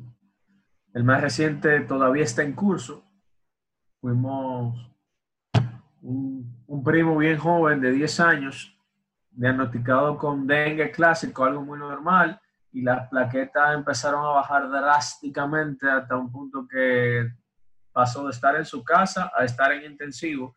[0.95, 3.05] el más reciente todavía está en curso.
[4.01, 4.91] Fuimos
[6.09, 8.75] un, primo bien joven de 10 años,
[9.31, 12.41] diagnosticado con dengue clásico, algo muy normal,
[12.73, 17.31] y las plaquetas empezaron a bajar drásticamente hasta un punto que
[17.93, 20.57] pasó de estar en su casa a estar en intensivo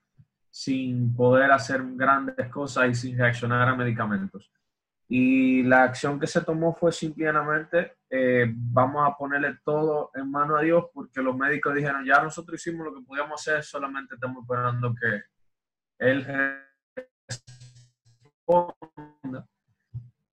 [0.50, 4.52] sin poder hacer grandes cosas y sin reaccionar a medicamentos.
[5.08, 10.56] Y la acción que se tomó fue simplemente, eh, vamos a ponerle todo en mano
[10.56, 14.44] a Dios, porque los médicos dijeron, ya nosotros hicimos lo que podíamos hacer, solamente estamos
[14.44, 15.31] esperando que
[16.02, 16.26] él
[18.48, 19.48] responda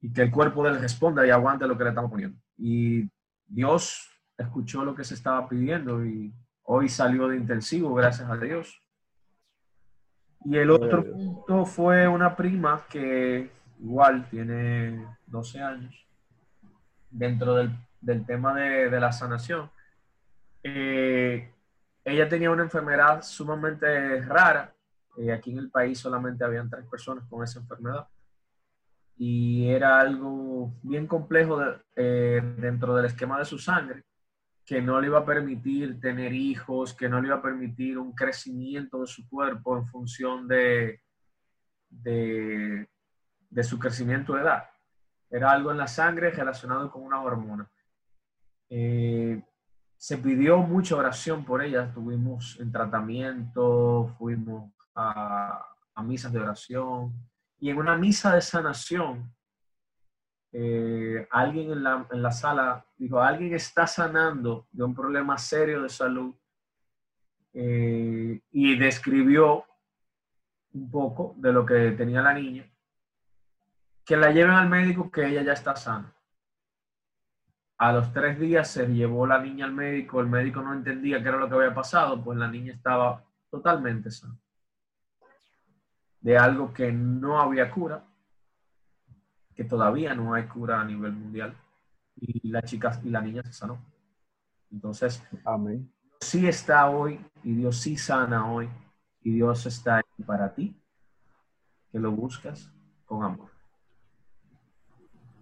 [0.00, 2.38] y que el cuerpo de él responda y aguante lo que le estamos poniendo.
[2.56, 3.08] Y
[3.46, 8.82] Dios escuchó lo que se estaba pidiendo y hoy salió de intensivo, gracias a Dios.
[10.44, 16.06] Y el otro punto fue una prima que igual tiene 12 años,
[17.10, 19.70] dentro del, del tema de, de, la sanación.
[20.62, 21.52] Eh,
[22.04, 24.72] ella tenía una enfermedad sumamente rara
[25.18, 28.06] eh, aquí en el país solamente habían tres personas con esa enfermedad.
[29.16, 31.60] Y era algo bien complejo
[31.96, 34.04] eh, dentro del esquema de su sangre,
[34.64, 38.14] que no le iba a permitir tener hijos, que no le iba a permitir un
[38.14, 41.00] crecimiento de su cuerpo en función de,
[41.90, 42.86] de,
[43.62, 44.64] su crecimiento de edad.
[45.30, 47.68] Era algo en la sangre relacionado con una hormona.
[48.70, 49.42] Eh,
[49.96, 57.12] se pidió mucha oración por ella, estuvimos en tratamiento, fuimos a, misas de oración.
[57.58, 59.32] Y en una misa de sanación,
[60.52, 65.82] eh, alguien en la, en la, sala dijo, alguien está sanando de un problema serio
[65.82, 66.34] de salud
[67.52, 69.64] eh, y describió
[70.72, 72.70] un poco de lo que tenía la niña,
[74.04, 76.14] que la lleven al médico que ella ya está sana.
[77.78, 81.28] A los tres días se llevó la niña al médico, el médico no entendía qué
[81.28, 84.38] era lo que había pasado, pues la niña estaba totalmente sana
[86.28, 88.04] de algo que no había cura,
[89.54, 91.56] que todavía no hay cura a nivel mundial,
[92.16, 93.82] y la chica y la niña se sanó.
[94.70, 95.90] Entonces, Amén.
[96.20, 98.68] sí está hoy, y Dios sí sana hoy,
[99.22, 100.76] y Dios está ahí para ti,
[101.90, 102.70] que lo buscas
[103.06, 103.50] con amor.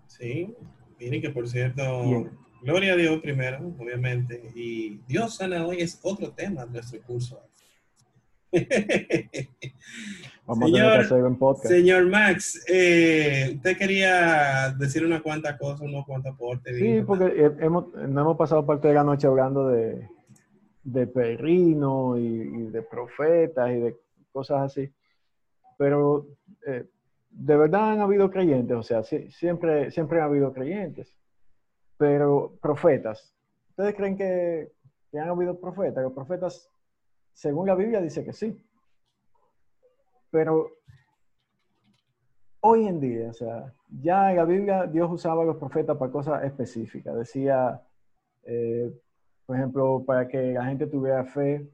[0.06, 0.54] Sí,
[1.00, 2.30] miren que por cierto,
[2.62, 7.42] gloria a Dios primero, obviamente, y Dios sana hoy es otro tema de nuestro curso.
[10.46, 11.66] Vamos señor, a tener que hacer un podcast.
[11.66, 16.78] Señor Max, eh, usted quería decir unas cuantas cosas, unos cuantos aportes.
[16.78, 20.08] Sí, porque hemos, no hemos pasado parte de la noche hablando de,
[20.86, 23.96] de perrino y, de profetas y de
[24.32, 24.92] cosas así.
[25.76, 26.28] Pero
[26.64, 26.84] eh,
[27.30, 31.12] de verdad han habido creyentes, o sea, siempre, siempre han habido creyentes.
[31.98, 33.34] Pero profetas,
[33.70, 34.70] ¿ustedes creen que,
[35.10, 36.04] que han habido profetas?
[36.04, 36.70] Los profetas,
[37.36, 38.58] según la Biblia, dice que sí.
[40.30, 40.70] Pero
[42.60, 46.44] hoy en día, o sea, ya en la Biblia Dios usaba los profetas para cosas
[46.44, 47.14] específicas.
[47.14, 47.82] Decía,
[48.44, 48.90] eh,
[49.44, 51.70] por ejemplo, para que la gente tuviera fe,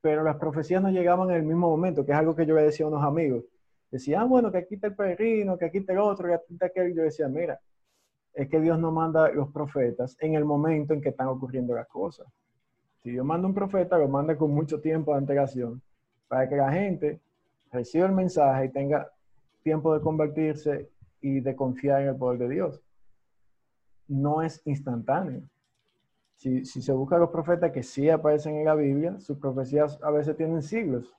[0.00, 2.62] pero las profecías no llegaban en el mismo momento, que es algo que yo le
[2.62, 3.44] decía a unos amigos.
[3.90, 6.54] decía, ah, bueno, que aquí está el peregrino, que aquí está el otro, que aquí
[6.54, 6.94] está aquel.
[6.94, 7.60] Yo decía, mira,
[8.32, 11.86] es que Dios no manda los profetas en el momento en que están ocurriendo las
[11.88, 12.26] cosas.
[13.04, 15.82] Si Dios manda un profeta, lo manda con mucho tiempo de antelación
[16.26, 17.20] para que la gente
[17.70, 19.10] reciba el mensaje y tenga
[19.62, 20.88] tiempo de convertirse
[21.20, 22.82] y de confiar en el poder de Dios.
[24.08, 25.42] No es instantáneo.
[26.36, 30.10] Si, se busca a los profetas que sí aparecen en la Biblia, sus profecías a
[30.10, 31.14] veces tienen siglos.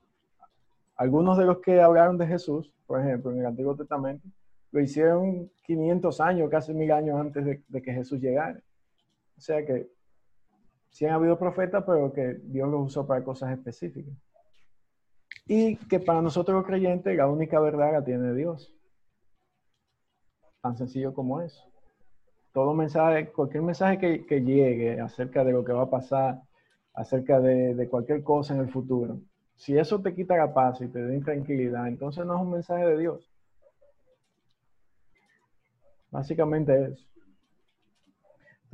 [0.95, 4.27] Algunos de los que hablaron de Jesús, por ejemplo, en el Antiguo Testamento,
[4.71, 8.59] lo hicieron 500 años, casi mil años antes de, que Jesús llegara.
[9.37, 9.87] O sea que
[10.89, 14.13] sí han habido profetas, pero que Dios los usó para cosas específicas.
[15.47, 18.73] Y que para nosotros los creyentes la única verdad la tiene Dios.
[20.61, 21.63] Tan sencillo como eso.
[22.53, 26.41] Todo mensaje, cualquier mensaje que, llegue acerca de lo que va a pasar,
[26.93, 29.19] acerca de, de, cualquier cosa en el futuro,
[29.55, 32.85] si eso te quita la paz y te da intranquilidad, entonces no es un mensaje
[32.85, 33.29] de Dios.
[36.11, 37.14] Básicamente eso.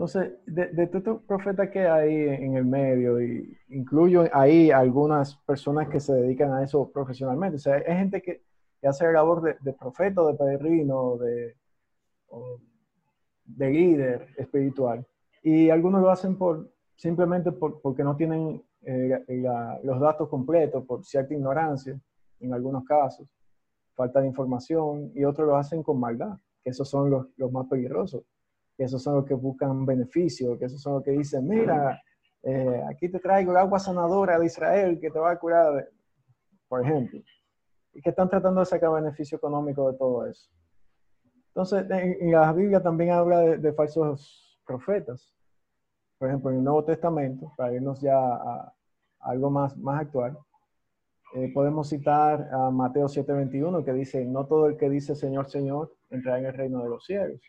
[0.02, 5.90] Entonces, de, de estos profetas que hay en el medio, y incluyo ahí algunas personas
[5.90, 7.58] que se dedican a eso profesionalmente.
[7.58, 8.42] O sea, hay gente que,
[8.82, 11.56] hace la labor de, profeta, de peregrino, de,
[13.46, 15.06] de líder espiritual.
[15.44, 21.36] Y algunos lo hacen por, simplemente porque no tienen eh, los datos completos, por cierta
[21.36, 21.96] ignorancia,
[22.40, 23.28] en algunos casos,
[23.94, 27.68] falta de información, y otros lo hacen con maldad que esos son los, los más
[27.68, 28.24] peligrosos,
[28.82, 32.02] que esos son los que buscan beneficio, que esos son los que dicen, mira,
[32.42, 35.88] eh, aquí te traigo el agua sanadora de Israel que te va a curar,
[36.68, 37.22] por ejemplo,
[37.94, 40.50] y que están tratando de sacar beneficio económico de todo eso.
[41.50, 45.32] Entonces, en, la Biblia también habla de, falsos profetas.
[46.18, 48.74] Por ejemplo, en el Nuevo Testamento, para irnos ya a,
[49.20, 50.36] algo más, más actual,
[51.36, 55.96] eh, podemos citar a Mateo 7:21 que dice, no todo el que dice Señor, Señor
[56.10, 57.40] entrará en el reino de los cielos.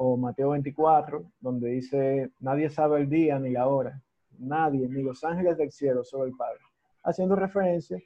[0.00, 4.00] O Mateo 24, donde dice, nadie sabe el día ni la hora,
[4.38, 6.60] nadie, ni los ángeles del cielo, solo el Padre.
[7.02, 7.98] Haciendo referencia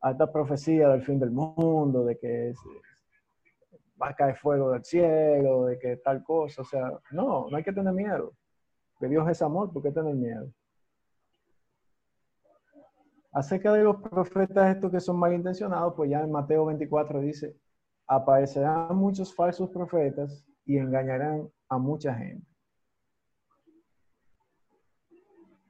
[0.00, 2.54] a esta profecía del fin del mundo, de que
[4.00, 6.62] va a caer fuego del cielo, de que tal cosa.
[6.62, 8.32] O sea, no, no hay que tener miedo.
[9.00, 10.52] Que Dios es amor, ¿por qué tener miedo?
[13.32, 17.56] Acerca de los profetas estos que son malintencionados, pues ya en Mateo 24 dice,
[18.06, 22.46] aparecerán muchos falsos profetas y engañarán a mucha gente.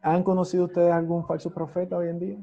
[0.02, 2.38] ¿Han conocido ustedes algún falso profeta hoy en día?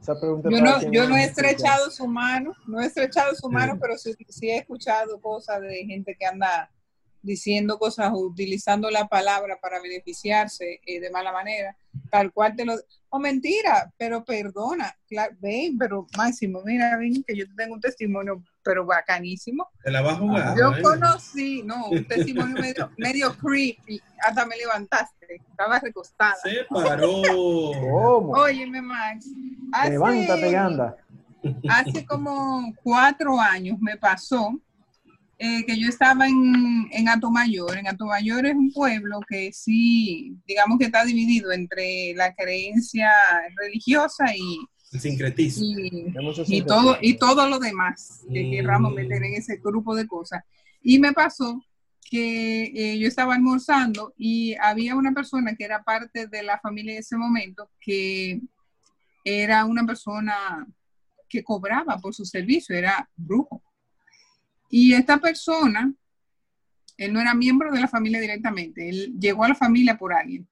[0.00, 3.78] Esa pregunta yo no, yo no he estrechado su mano, no he estrechado su mano,
[3.80, 6.70] pero sí, sí he escuchado cosas de gente que anda
[7.22, 11.76] diciendo cosas, utilizando la palabra para beneficiarse eh, de mala manera,
[12.10, 12.74] tal cual te lo...
[13.12, 14.94] O mentira, pero perdona,
[15.40, 19.68] ven, pero Máximo, mira, ven que yo tengo un testimonio, pero bacanísimo.
[19.82, 20.56] Te la vas a jugar.
[20.56, 26.36] Yo conocí, no, un testimonio medio, medio creepy, hasta me levantaste, estaba recostada.
[26.36, 27.22] Se paró.
[27.80, 28.32] ¿Cómo?
[28.32, 29.26] Óyeme, Max.
[29.88, 30.96] Levántate, anda.
[31.68, 34.52] Hace como cuatro años me pasó
[35.42, 37.78] eh, que yo estaba en, en Atomayor.
[37.78, 43.10] En Atomayor es un pueblo que sí, digamos que está dividido entre la creencia
[43.56, 44.58] religiosa y
[44.92, 45.64] el sincretismo.
[46.46, 48.50] Y, todo, y todo lo demás que mm.
[48.50, 50.44] querramos meter en ese grupo de cosas.
[50.82, 51.64] Y me pasó
[52.10, 56.92] que eh, yo estaba almorzando y había una persona que era parte de la familia
[56.92, 58.42] en ese momento que
[59.24, 60.66] era una persona
[61.30, 63.62] que cobraba por su servicio, era brujo.
[64.70, 65.92] Y esta persona,
[66.96, 70.48] él no era miembro de la familia directamente, él llegó a la familia por alguien.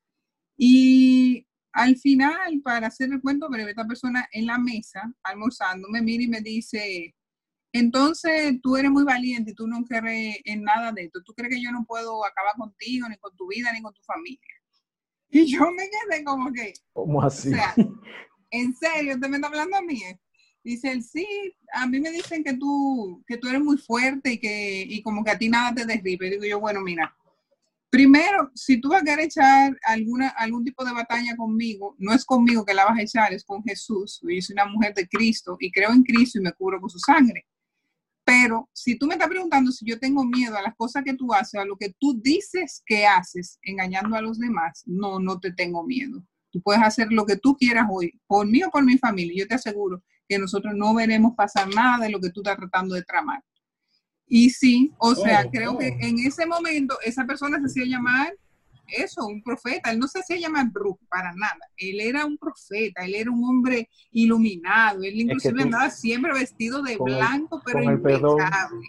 [0.56, 6.02] Y al final, para hacer el cuento breve, esta persona en la mesa, almorzando, me
[6.02, 7.14] mira y me dice,
[7.72, 11.22] entonces tú eres muy valiente y tú no crees en nada de esto.
[11.22, 14.02] ¿Tú crees que yo no puedo acabar contigo, ni con tu vida, ni con tu
[14.02, 14.40] familia?
[15.30, 16.72] Y yo me quedé como que...
[16.92, 17.50] ¿Cómo así?
[17.50, 17.74] O sea,
[18.50, 20.02] en serio, usted me está hablando a mí.
[20.68, 21.26] Dice él, sí,
[21.72, 25.24] a mí me dicen que tú, que tú eres muy fuerte y que y como
[25.24, 26.28] que a ti nada te derribe.
[26.28, 27.16] Digo yo, bueno, mira,
[27.88, 32.22] primero, si tú vas a querer echar alguna, algún tipo de batalla conmigo, no es
[32.22, 34.20] conmigo que la vas a echar, es con Jesús.
[34.22, 36.98] Yo soy una mujer de Cristo y creo en Cristo y me cubro con su
[36.98, 37.46] sangre.
[38.22, 41.32] Pero si tú me estás preguntando si yo tengo miedo a las cosas que tú
[41.32, 45.50] haces, a lo que tú dices que haces, engañando a los demás, no, no te
[45.50, 46.22] tengo miedo.
[46.50, 49.34] Tú puedes hacer lo que tú quieras hoy, por mí o por mi familia.
[49.34, 52.94] Yo te aseguro que nosotros no veremos pasar nada de lo que tú estás tratando
[52.94, 53.42] de tramar.
[54.26, 56.04] Y sí, o sea, oh, creo que oh.
[56.04, 58.34] en ese momento esa persona se hacía llamar
[58.88, 59.90] eso, un profeta.
[59.90, 61.58] Él no se hacía llamar brujo para nada.
[61.76, 65.02] Él era un profeta, él era un hombre iluminado.
[65.02, 68.88] Él inclusive andaba siempre vestido de blanco, pero impecable.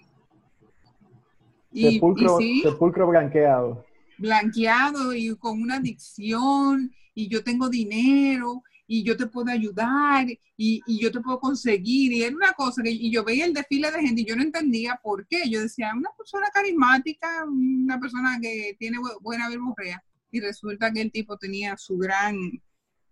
[1.71, 3.85] Y, sepulcro, sepulcro blanqueado.
[4.17, 10.25] Blanqueado y con una adicción, y yo tengo dinero, y yo te puedo ayudar
[10.57, 12.11] y, yo te puedo conseguir.
[12.11, 14.41] Y era una cosa que y yo veía el desfile de gente y yo no
[14.41, 15.47] entendía por qué.
[15.47, 20.03] Yo decía, una persona carismática, una persona que tiene buena verborrea.
[20.31, 22.35] Y resulta que el tipo tenía su gran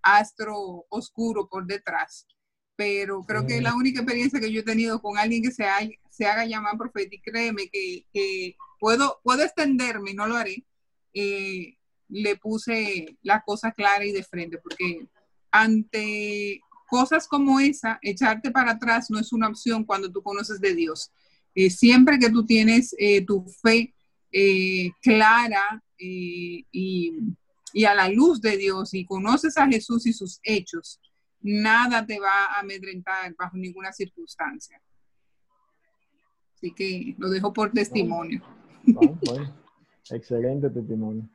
[0.02, 2.26] astro oscuro por detrás.
[2.76, 5.64] Pero creo que la única experiencia que yo he tenido con alguien que se,
[6.10, 10.66] se haga llamar profeta, y créeme que, puedo, puedo extenderme, no lo haré,
[11.14, 11.78] eh,
[12.10, 15.08] le puse la cosa clara y de frente, porque
[15.52, 20.74] ante cosas como esa, echarte para atrás no es una opción cuando tú conoces de
[20.74, 21.12] Dios.
[21.54, 23.94] Eh, siempre que tú tienes eh, tu fe
[24.32, 30.40] eh, clara y, y, a la luz de Dios y conoces a Jesús y sus
[30.44, 31.00] hechos,
[31.42, 34.82] nada te va a amedrentar bajo ninguna circunstancia.
[36.56, 38.42] Así que lo dejo por testimonio.
[40.10, 41.30] Excelente testimonio.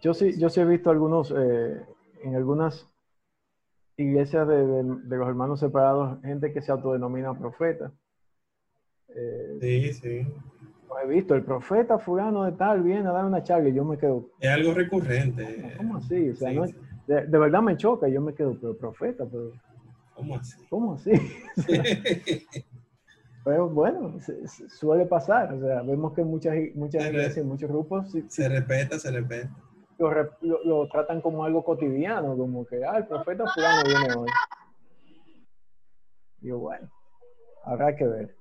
[0.00, 2.86] Yo sí, yo sí he visto algunos, en algunas
[3.96, 7.92] iglesias de, los hermanos separados, gente que se autodenomina profeta.
[9.08, 10.26] Eh, sí, sí.
[11.02, 13.98] he visto, el profeta fulano de tal viene a dar una charla y yo me
[13.98, 14.30] quedo.
[14.40, 15.74] Es algo recurrente.
[15.76, 16.30] ¿Cómo así?
[16.30, 16.50] O sea,
[17.06, 19.52] De, verdad me choca, yo me quedo, pero profeta, pero.
[20.14, 20.56] ¿Cómo así?
[20.70, 21.10] ¿Cómo así?
[23.44, 24.18] pero bueno,
[24.68, 25.52] suele pasar.
[25.52, 28.12] O sea, vemos que muchas, muchas iglesias, muchos grupos.
[28.28, 29.50] se respeta, se respeta
[29.98, 34.28] lo, tratan como algo cotidiano, como que, ah, el profeta fulano viene hoy.
[36.38, 36.90] Digo, bueno,
[37.64, 38.36] habrá que ver.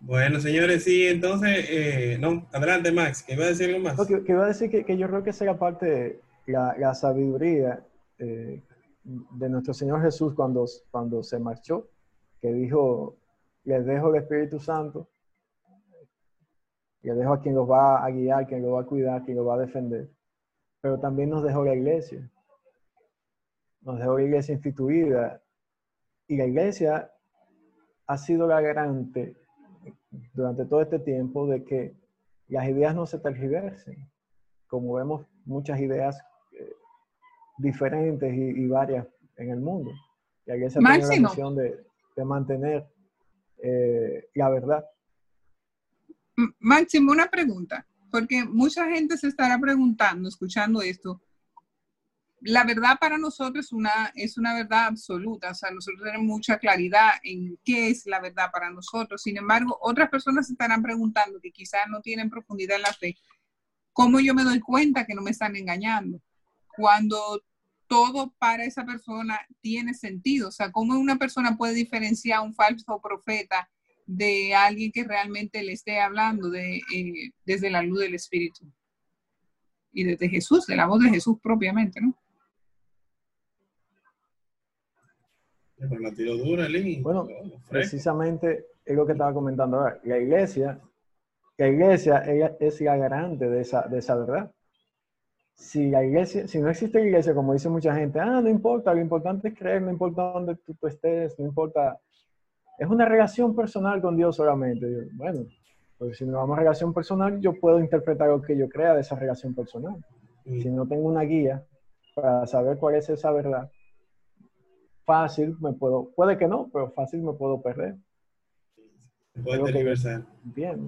[0.00, 4.06] Bueno, señores, sí, entonces, eh, no, adelante, Max, que iba a decir algo más.
[4.06, 7.82] que, iba a decir que, yo creo que esa era parte de la, sabiduría
[8.18, 8.62] eh,
[9.04, 11.88] de nuestro Señor Jesús cuando, cuando se marchó,
[12.40, 13.16] que dijo,
[13.64, 15.08] les dejo el Espíritu Santo,
[17.04, 19.46] le dejo a quien los va a guiar, quien los va a cuidar, quien los
[19.46, 20.08] va a defender.
[20.80, 22.30] Pero también nos dejó la iglesia.
[23.82, 25.42] Nos dejó la iglesia instituida.
[26.26, 27.12] Y la iglesia
[28.06, 29.36] ha sido la garante
[30.32, 31.94] durante todo este tiempo de que
[32.48, 34.10] las ideas no se tergiversen.
[34.66, 36.18] Como vemos muchas ideas
[36.52, 36.72] eh,
[37.58, 39.90] diferentes y, varias en el mundo.
[40.46, 41.84] La iglesia tiene la misión de,
[42.24, 42.86] mantener
[43.58, 44.84] eh, la verdad.
[46.58, 51.20] Máximo, una pregunta, porque mucha gente se estará preguntando, escuchando esto.
[52.40, 57.12] La verdad para nosotros una, es una verdad absoluta, o sea, nosotros tenemos mucha claridad
[57.22, 59.22] en qué es la verdad para nosotros.
[59.22, 63.16] Sin embargo, otras personas se estarán preguntando que quizás no tienen profundidad en la fe.
[63.92, 66.20] ¿Cómo yo me doy cuenta que no me están engañando?
[66.76, 67.42] Cuando
[67.86, 70.48] todo para esa persona tiene sentido.
[70.48, 73.68] O sea, ¿cómo una persona puede diferenciar un falso profeta
[74.06, 78.66] de alguien que realmente le esté hablando de, eh, desde la luz del Espíritu.
[79.92, 82.16] Y desde Jesús, de la voz de Jesús propiamente, ¿no?
[87.02, 87.26] Bueno,
[87.68, 90.00] precisamente es lo que estaba comentando ahora.
[90.04, 90.80] La iglesia,
[91.56, 92.18] la iglesia
[92.58, 94.52] es la garante de esa, de esa verdad.
[95.54, 98.92] Si la iglesia, si no existe la iglesia, como dice mucha gente, ah, no importa,
[98.92, 102.00] lo importante es creer, no importa dónde tú estés, no importa
[102.78, 105.08] es una relación personal con Dios solamente.
[105.12, 105.46] Bueno,
[105.98, 109.00] porque si no vamos a relación personal, yo puedo interpretar lo que yo crea de
[109.00, 110.04] esa relación personal.
[110.44, 111.64] Si no tengo una guía
[112.14, 113.70] para saber cuál es esa verdad,
[115.04, 117.96] fácil me puedo, puede que no, pero fácil me puedo perder.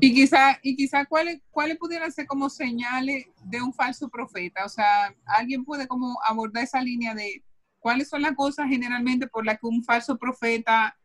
[0.00, 4.64] Y quizá, y quizá ¿cuáles, ¿cuáles pudieran ser como señales de un falso profeta?
[4.64, 7.42] O sea, alguien puede como abordar esa línea de
[7.80, 10.96] cuáles son las cosas generalmente por las que un falso profeta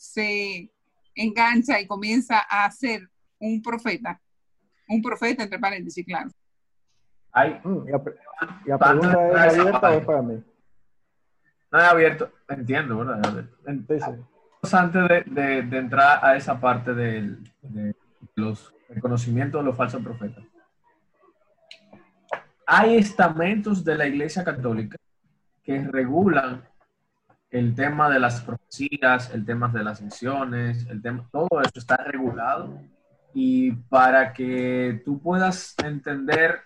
[0.00, 0.72] se
[1.14, 3.06] engancha y comienza a ser
[3.38, 4.18] un profeta.
[4.88, 6.30] Un profeta, entre paréntesis, claro.
[7.32, 10.42] Hay, mm, la, pregunta es abierta o para mí.
[11.70, 13.46] No es abierto, entiendo, ¿verdad?
[13.66, 17.36] Entonces, antes de, de, entrar a esa parte de
[18.34, 20.44] los reconocimientos de los falsos profetas,
[22.66, 24.96] hay estamentos de la Iglesia Católica
[25.62, 26.64] que regulan
[27.50, 31.96] el tema de las profecías, el tema de las misiones, el tema, todo eso está
[31.96, 32.80] regulado
[33.34, 36.60] y para que tú puedas entender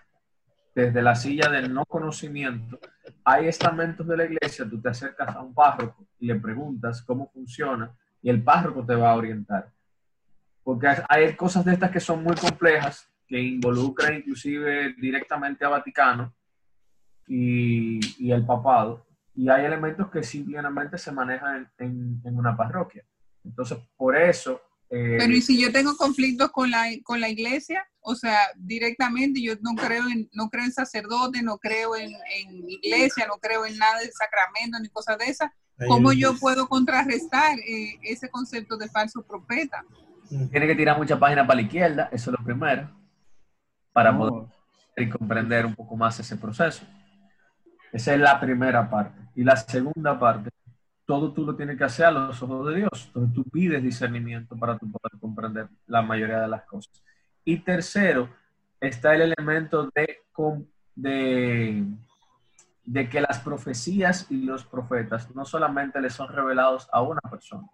[0.75, 2.79] desde la silla del no conocimiento,
[3.23, 7.29] hay estamentos de la iglesia, tú te acercas a un párroco y le preguntas cómo
[7.31, 9.71] funciona y el párroco te va a orientar.
[10.63, 16.33] Porque hay cosas de estas que son muy complejas que involucra inclusive directamente a Vaticano
[17.27, 19.04] y, y el papado,
[19.35, 23.03] y hay elementos que simplemente se manejan en, en, una parroquia.
[23.43, 24.61] Entonces, por eso...
[24.89, 27.85] Eh, Pero ¿y si yo tengo conflictos con la, con la iglesia?
[28.01, 32.69] O sea, directamente yo no creo en, no creo en sacerdote, no creo en, en
[32.69, 35.51] iglesia, no creo en nada de sacramento ni cosas de esas.
[35.87, 39.83] ¿Cómo yo puedo contrarrestar eh, ese concepto de falso profeta?
[40.29, 42.89] Tiene que tirar mucha página para la izquierda, eso es lo primero,
[43.91, 46.85] para poder comprender un poco más ese proceso.
[47.91, 49.24] Esa es la primera parte.
[49.35, 50.49] Y la segunda parte,
[51.05, 53.05] todo tú lo tienes que hacer a los ojos de Dios.
[53.07, 57.03] Entonces tú pides discernimiento para tú poder comprender la mayoría de las cosas.
[57.43, 58.29] Y tercero,
[58.79, 60.23] está el elemento de,
[60.95, 61.85] de,
[62.85, 67.67] de que las profecías y los profetas no solamente le son revelados a una persona,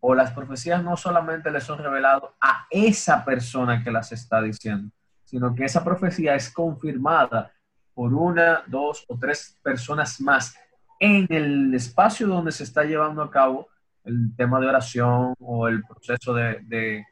[0.00, 4.90] o las profecías no solamente le son revelados a esa persona que las está diciendo,
[5.24, 7.52] sino que esa profecía es confirmada
[7.92, 10.56] por una, dos o tres personas más
[11.00, 13.68] en el espacio donde se está llevando a cabo
[14.04, 17.04] el tema de oración o el proceso de, de,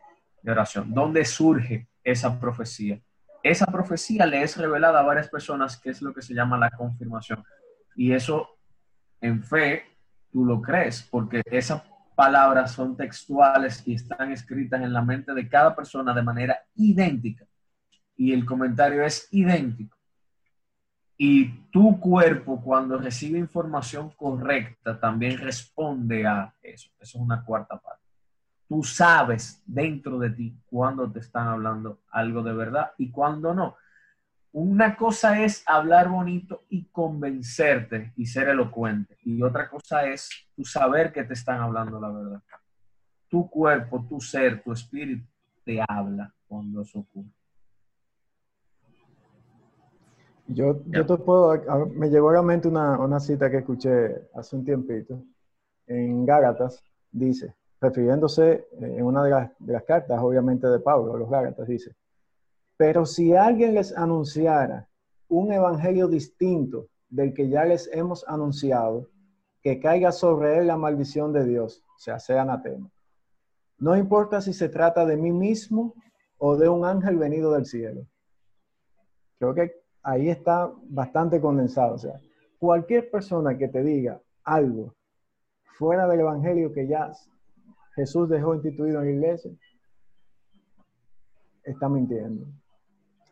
[0.47, 3.01] oración, donde surge esa profecía.
[3.43, 6.71] Esa profecía le es revelada a varias personas, que es lo que se llama la
[6.71, 7.43] confirmación.
[7.97, 8.49] Y eso
[9.21, 9.85] en fe
[10.31, 11.83] tú lo crees, porque esas
[12.15, 17.47] palabras son textuales y están escritas en la mente de cada persona de manera idéntica.
[18.17, 19.98] Y el comentario es idéntico.
[21.21, 26.91] Y tu cuerpo, cuando recibe información correcta, también responde a eso.
[27.01, 28.05] Eso es una cuarta parte.
[28.69, 33.77] Tú sabes dentro de ti cuando te están hablando algo de verdad y cuando no.
[34.53, 39.17] Una cosa es hablar bonito y convencerte y ser elocuente.
[39.25, 42.43] Y otra cosa es tu saber que te están hablando la verdad.
[43.29, 45.27] Tu cuerpo, tu ser, tu espíritu
[45.65, 47.38] te habla cuando eso ocurre.
[50.49, 54.57] Yo, yo te puedo, me llegó a la mente una, una, cita que escuché hace
[54.57, 55.23] un tiempito
[55.87, 61.19] en Gálatas, dice, refiriéndose eh, en una de las, de las cartas, obviamente de Pablo,
[61.19, 61.95] los Gálatas, dice,
[62.79, 64.89] pero si alguien les anunciara
[65.29, 69.11] un evangelio distinto del que ya les hemos anunciado,
[69.63, 72.91] que caiga sobre él la maldición de Dios, o sea, sea anatema.
[73.79, 75.95] No importa si se trata de mí mismo
[76.39, 78.07] o de un ángel venido del cielo.
[79.39, 81.95] Creo que ahí está bastante condensado.
[81.95, 82.15] O sea,
[82.59, 84.95] cualquier persona que te diga algo
[85.77, 87.13] fuera del evangelio que ya
[87.95, 89.51] Jesús dejó instituido en la iglesia,
[91.63, 92.47] está mintiendo.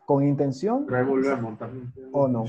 [0.05, 0.85] ¿Con intención?
[2.13, 2.45] ¿O no?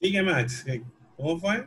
[0.00, 0.64] Sigue Max,
[1.16, 1.66] ¿cómo fue?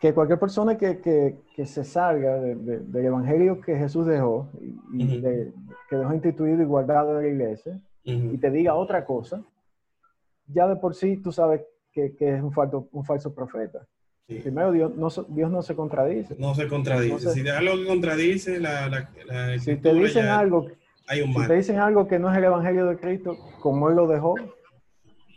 [0.00, 4.48] Que cualquier persona que, que, que se salga de, del evangelio que Jesús dejó
[4.92, 9.44] y, que dejó instituido y guardado en la iglesia y te diga otra cosa,
[10.46, 11.60] ya de por sí tú sabes
[11.92, 13.86] que, que es un, falso, un falso profeta.
[14.26, 16.36] Primero, Dios no, Dios no se contradice.
[16.38, 17.32] No se contradice.
[17.32, 20.68] si te algo que contradice, la, la, si te dicen algo,
[21.08, 23.96] hay un si te dicen algo que no es el evangelio de Cristo, como Él
[23.96, 24.36] lo dejó,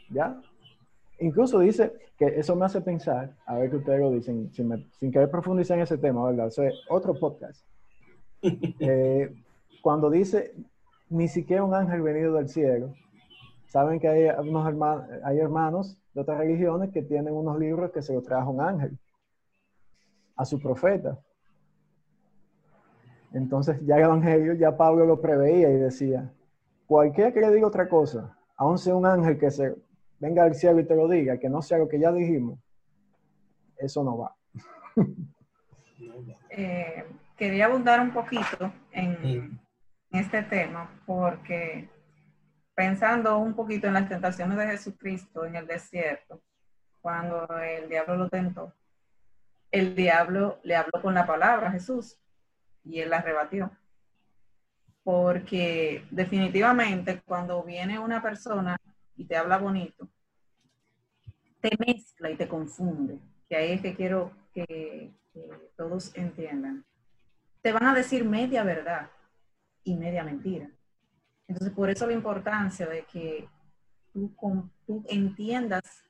[0.09, 0.39] ya.
[1.23, 5.31] Incluso dice, que eso me hace pensar, a ver que ustedes lo dicen, sin, querer
[5.31, 6.47] profundizar en ese tema, ¿verdad?
[6.47, 7.65] Eso es otro podcast.
[8.79, 9.33] Eh,
[9.81, 10.53] cuando dice,
[11.09, 12.93] ni siquiera un ángel venido del cielo,
[13.67, 18.01] saben que hay, unos hermanos, hay hermanos de otras religiones que tienen unos libros que
[18.01, 18.99] se lo trajo un ángel
[20.35, 21.17] a su profeta.
[23.31, 26.33] Entonces ya el evangelio, ya Pablo lo preveía y decía,
[26.85, 29.73] cualquiera que le diga otra cosa, aun sea un ángel que se
[30.23, 32.57] venga al cielo y te lo diga, que no sea lo que ya dijimos,
[33.77, 34.35] eso no va.
[36.55, 37.05] Eh,
[37.35, 39.59] quería abundar un poquito en,
[40.11, 41.89] este tema porque
[42.75, 46.41] pensando un poquito en las tentaciones de Jesucristo en el desierto,
[47.01, 48.73] cuando el diablo lo tentó,
[49.71, 52.19] el diablo le habló con la palabra a Jesús
[52.83, 53.71] y él la rebatió.
[55.03, 58.77] Porque definitivamente cuando viene una persona
[59.15, 60.07] y te habla bonito,
[61.63, 65.13] te mezcla y te confunde, que ahí es que quiero que,
[65.75, 66.85] todos entiendan.
[67.63, 69.09] Te van a decir media verdad
[69.83, 70.69] y media mentira.
[71.47, 73.49] Entonces, por eso la importancia de que
[74.13, 76.03] tú, entiendas,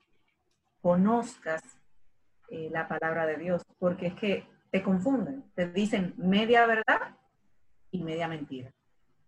[0.81, 1.61] conozcas
[2.49, 7.15] eh, la palabra de Dios, porque es que te confunden, te dicen media verdad
[7.91, 8.73] y media mentira.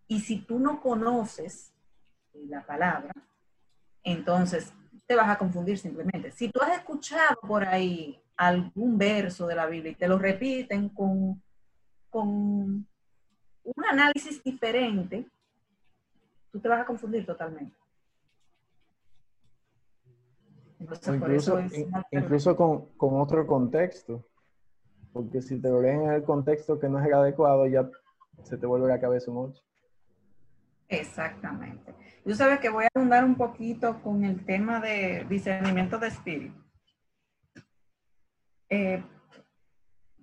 [0.08, 1.72] Y si tú no conoces
[2.34, 3.14] eh, la palabra,
[4.04, 4.74] entonces
[5.08, 6.32] te vas a confundir simplemente.
[6.32, 10.90] Si tú has escuchado por ahí algún verso de la Biblia y te lo repiten
[10.90, 11.42] con,
[12.10, 12.88] con
[13.64, 15.26] un análisis diferente,
[16.52, 17.76] tú te vas a confundir totalmente.
[21.08, 21.60] incluso,
[22.12, 24.24] incluso con, con, otro contexto,
[25.14, 27.90] porque si te lo leen en el contexto que no es el adecuado, ya
[28.44, 29.65] se te vuelve la cabeza mucho.
[30.88, 31.94] Exactamente.
[32.24, 36.64] Tú sabes que voy a abundar un poquito con el tema de discernimiento de espíritu.
[38.70, 39.04] Eh,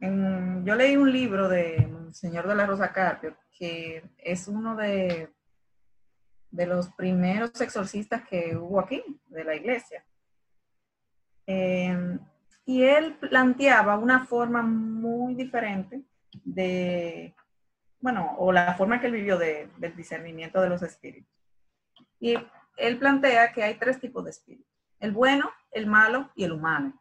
[0.00, 5.30] yo leí un libro de Señor de la Rosa Carpio, que es uno de,
[6.50, 10.04] de los primeros exorcistas que hubo aquí, de la iglesia.
[11.46, 12.18] Eh,
[12.64, 16.02] y él planteaba una forma muy diferente
[16.44, 17.34] de,
[18.02, 21.32] bueno, o la forma que él vivió del discernimiento de los espíritus.
[22.18, 22.36] Y
[22.76, 24.66] él plantea que hay tres tipos de espíritus,
[24.98, 27.00] el bueno, el malo y el humano.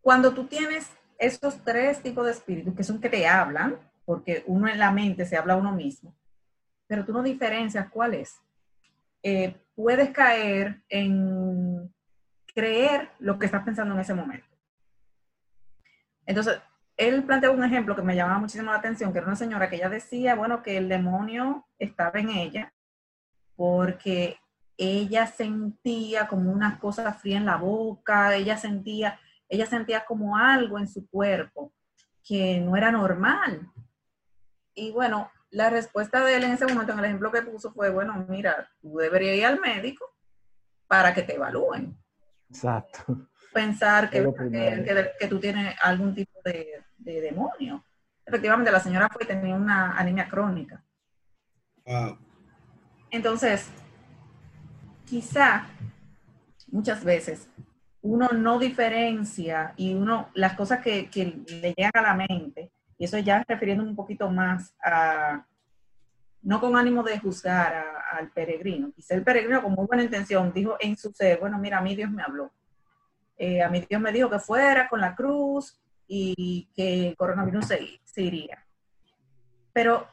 [0.00, 4.68] Cuando tú tienes estos tres tipos de espíritus, que son que te hablan, porque uno
[4.68, 6.14] en la mente se habla a uno mismo,
[6.86, 8.40] pero tú no diferencias cuál es.
[9.24, 11.92] Eh, puedes caer en
[12.54, 14.46] creer lo que estás pensando en ese momento.
[16.24, 16.60] Entonces,
[16.96, 19.76] él planteó un ejemplo que me llamaba muchísimo la atención, que era una señora que
[19.76, 22.72] ella decía, bueno, que el demonio estaba en ella
[23.56, 24.38] porque
[24.76, 29.18] ella sentía como una cosa fría en la boca, ella sentía,
[29.48, 31.72] ella sentía como algo en su cuerpo
[32.22, 33.70] que no era normal.
[34.74, 37.88] Y bueno, la respuesta de él en ese momento, en el ejemplo que puso, fue,
[37.90, 40.04] bueno, mira, tú deberías ir al médico
[40.86, 41.96] para que te evalúen.
[42.50, 43.28] Exacto.
[43.52, 44.22] Pensar que,
[45.18, 47.84] que, tú tienes algún tipo de, demonio.
[48.24, 50.82] Efectivamente, la señora fue tenía una anemia crónica.
[53.10, 53.70] Entonces,
[55.04, 55.66] quizá
[56.68, 57.48] muchas veces
[58.02, 63.18] uno no diferencia y uno, las cosas que, le llegan a la mente, y eso
[63.18, 65.44] ya refiriendo un poquito más a,
[66.42, 70.76] no con ánimo de juzgar al peregrino, quizá el peregrino con muy buena intención dijo
[70.80, 72.52] en su ser, bueno, mira, a mí Dios me habló.
[73.38, 77.66] Eh, a mí Dios me dijo que fuera con la cruz y que el coronavirus
[77.66, 78.64] se, iría.
[79.72, 80.06] Pero,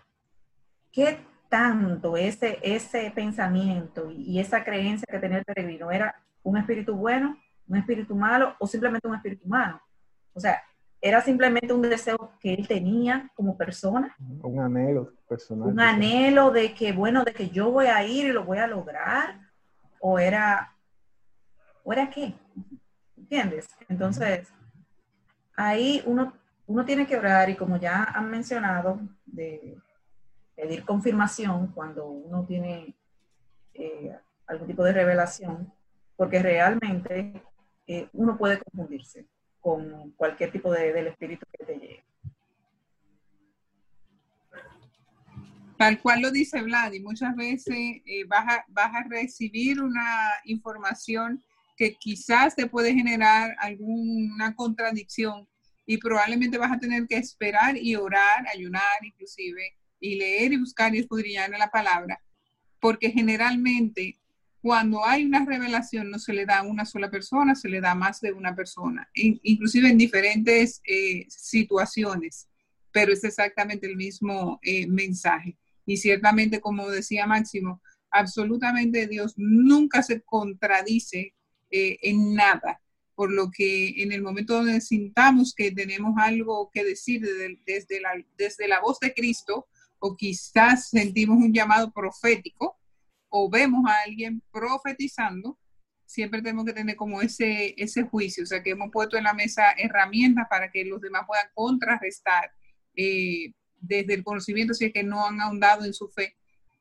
[0.91, 1.19] ¿qué
[1.49, 7.37] tanto ese, ese pensamiento y, esa creencia que tenía el peregrino era un espíritu bueno,
[7.67, 9.81] un espíritu malo o simplemente un espíritu humano?
[10.33, 10.61] O sea,
[10.99, 14.15] era simplemente un deseo que él tenía como persona.
[14.41, 15.67] Un anhelo personal.
[15.67, 18.67] Un anhelo de que, bueno, de que yo voy a ir y lo voy a
[18.67, 19.39] lograr.
[19.99, 20.75] O era,
[21.83, 22.33] ¿o era qué?
[23.17, 23.67] ¿Entiendes?
[23.89, 24.51] Entonces,
[25.55, 26.33] ahí uno,
[26.67, 29.77] uno tiene que orar y como ya han mencionado, de
[30.55, 32.95] pedir confirmación cuando uno tiene
[33.73, 34.15] eh,
[34.47, 35.71] algún tipo de revelación,
[36.15, 37.41] porque realmente
[37.87, 39.25] eh, uno puede confundirse
[39.59, 42.03] con cualquier tipo de, del espíritu que te llegue.
[45.77, 50.29] Tal cual lo dice Vlad, y muchas veces eh, vas, a, vas a recibir una
[50.45, 51.43] información
[51.75, 55.47] que quizás te puede generar alguna contradicción
[55.85, 60.93] y probablemente vas a tener que esperar y orar, ayunar inclusive, y leer y buscar
[60.93, 62.21] y escudriñar la palabra,
[62.79, 64.19] porque generalmente
[64.61, 67.91] cuando hay una revelación no se le da a una sola persona, se le da
[67.91, 72.47] a más de una persona, inclusive en diferentes eh, situaciones,
[72.91, 75.57] pero es exactamente el mismo eh, mensaje.
[75.85, 81.33] Y ciertamente, como decía Máximo, absolutamente Dios nunca se contradice
[81.75, 82.79] eh, en nada,
[83.15, 87.19] por lo que en el momento donde sintamos que tenemos algo que decir
[87.65, 89.67] desde, la, desde la voz de Cristo,
[89.97, 92.77] o quizás sentimos un llamado profético,
[93.29, 95.57] o vemos a alguien profetizando,
[96.05, 99.33] siempre tenemos que tener como ese, ese juicio, o sea, que hemos puesto en la
[99.33, 102.51] mesa herramientas para que los demás puedan contrarrestar
[102.95, 106.35] eh, desde el conocimiento, si es que no han ahondado en su fe,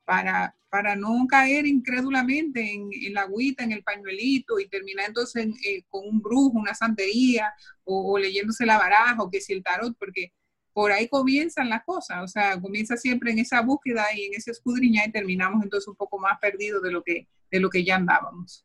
[0.05, 5.85] para, para no caer incrédulamente en, la agüita, en el pañuelito y terminar entonces eh,
[5.89, 7.53] con un brujo, una santería
[7.85, 10.33] o, leyéndose la baraja o que si el tarot, porque
[10.73, 14.53] por ahí comienzan las cosas, o sea, comienza siempre en esa búsqueda y en ese
[14.53, 17.97] escudriñar y terminamos entonces un poco más perdidos de lo que, de lo que ya
[17.97, 18.65] andábamos.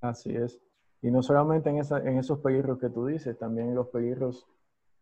[0.00, 0.60] Así es.
[1.02, 4.46] Y no solamente en esos peligros que tú dices, también en los peligros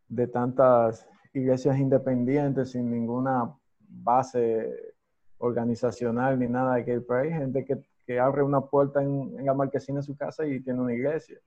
[0.09, 3.54] de tantas iglesias independientes sin ninguna
[3.89, 4.95] base
[5.39, 10.01] organizacional ni nada de que hay gente que, que abre una puerta en, la marquesina
[10.01, 11.39] de su casa y tiene una iglesia.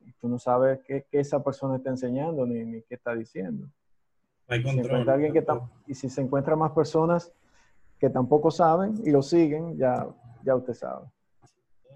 [0.00, 3.68] Y tú no sabes qué, qué esa persona está enseñando ni, ni qué está diciendo.
[4.48, 5.08] Hay control.
[5.08, 5.44] alguien que
[5.86, 7.32] y si se encuentran más personas
[7.98, 10.06] que tampoco saben y lo siguen, ya,
[10.44, 11.06] ya usted sabe.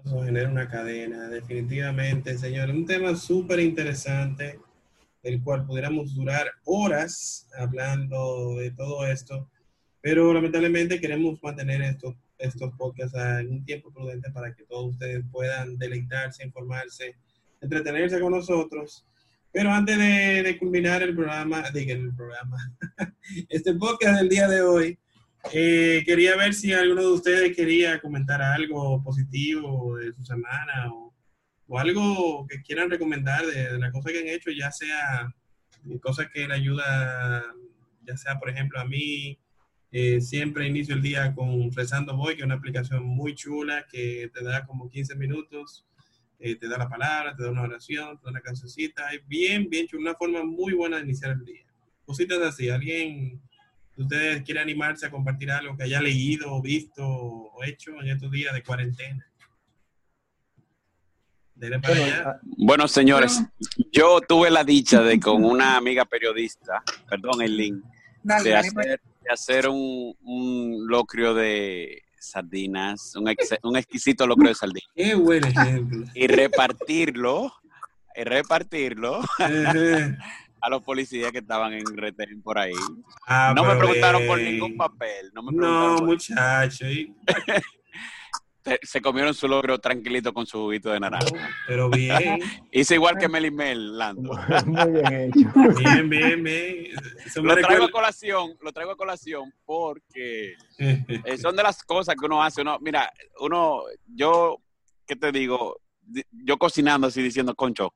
[0.03, 2.69] Eso genera una cadena, definitivamente, señor.
[2.69, 4.59] Un tema súper interesante
[5.23, 9.49] del cual pudiéramos durar horas hablando de todo esto,
[10.01, 15.23] pero lamentablemente queremos mantener estos, estos podcasts en un tiempo prudente para que todos ustedes
[15.31, 17.15] puedan deleitarse, informarse,
[17.61, 19.05] entretenerse con nosotros.
[19.51, 22.57] Pero antes de, culminar el programa, diga el programa,
[23.49, 24.97] este podcast del día de hoy,
[25.51, 31.08] eh, quería ver si alguno de ustedes quería comentar algo positivo de su semana o,
[31.77, 35.33] algo que quieran recomendar de, la cosa que han hecho, ya sea
[36.01, 37.43] cosas que le ayuda,
[38.03, 39.37] ya sea por ejemplo a mí,
[39.91, 44.31] eh, siempre inicio el día con Rezando Voy, que es una aplicación muy chula que
[44.33, 45.85] te da como 15 minutos,
[46.39, 49.69] eh, te da la palabra, te da una oración, te da una cancioncita, es bien,
[49.69, 51.65] bien chula, una forma muy buena de iniciar el día.
[52.05, 53.41] Cositas así, alguien
[54.01, 58.53] ustedes quieren animarse a compartir algo que haya leído, visto o hecho en estos días
[58.53, 59.25] de cuarentena.
[62.57, 63.41] Bueno, señores,
[63.91, 67.83] yo tuve la dicha de con una amiga periodista, perdón, el link,
[68.23, 68.55] de,
[69.29, 73.33] hacer, un, un, locrio de sardinas, un,
[73.63, 74.89] un exquisito locrio de sardinas.
[74.95, 76.05] Qué buen ejemplo.
[76.13, 77.51] Y repartirlo,
[78.15, 79.21] y repartirlo
[80.61, 82.73] a los policías que estaban en retén por ahí.
[83.27, 85.31] Ah, no me preguntaron por ningún papel.
[85.33, 86.85] No, me no muchacho.
[88.81, 91.49] Se comieron su logro tranquilito con su juguito de naranja.
[91.67, 92.39] pero bien.
[92.71, 94.31] Hice igual que Melimel, Lando.
[94.65, 95.49] Muy bien hecho.
[95.79, 96.87] Bien, bien, bien.
[97.41, 102.25] lo traigo a colación, lo traigo a colación porque eh, son de las cosas que
[102.25, 102.61] uno hace.
[102.61, 104.57] Uno, mira, uno, yo,
[105.05, 105.79] ¿qué te digo?
[106.31, 107.93] Yo cocinando así diciendo, concho,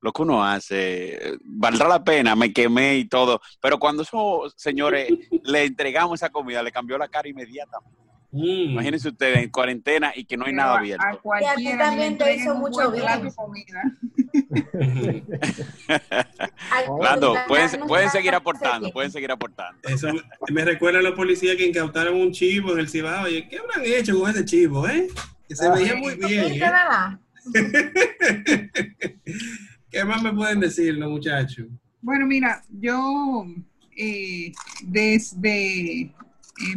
[0.00, 5.10] lo que uno hace, valdrá la pena, me quemé y todo, pero cuando esos señores
[5.42, 8.05] le entregamos esa comida, le cambió la cara inmediatamente.
[8.36, 8.72] Mm.
[8.72, 11.06] Imagínense ustedes en cuarentena y que no hay nada abierto.
[11.40, 13.06] y a ti también te hizo mucho bien.
[17.00, 19.80] Lando, pueden, pueden seguir aportando, pueden seguir aportando.
[19.88, 20.08] Eso
[20.50, 23.24] me recuerda a los policías que incautaron un chivo en el Cibao.
[23.24, 25.08] Oye, ¿qué habrán hecho con ese chivo, eh?
[25.48, 26.52] Que se veía muy bien.
[26.52, 26.60] ¿eh?
[29.90, 31.66] ¿Qué más me pueden decir los muchachos?
[32.02, 33.46] Bueno, mira, yo
[33.96, 36.12] eh, desde eh,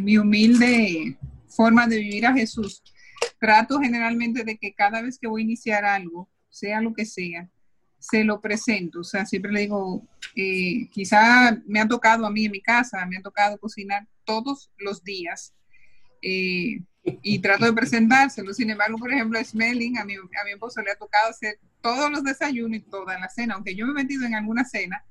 [0.00, 1.18] mi humilde
[1.50, 2.82] forma de vivir a Jesús,
[3.38, 7.48] trato generalmente de que cada vez que voy a iniciar algo, sea lo que sea,
[7.98, 9.00] se lo presento.
[9.00, 13.04] O sea, siempre le digo, eh, quizá me ha tocado a mí en mi casa,
[13.06, 15.54] me ha tocado cocinar todos los días.
[16.22, 18.52] y trato de presentárselo.
[18.52, 22.22] Sin embargo, por ejemplo, a mi, a mi esposo le ha tocado hacer todos los
[22.22, 25.02] desayunos y toda la cena, aunque yo me he metido en alguna cena,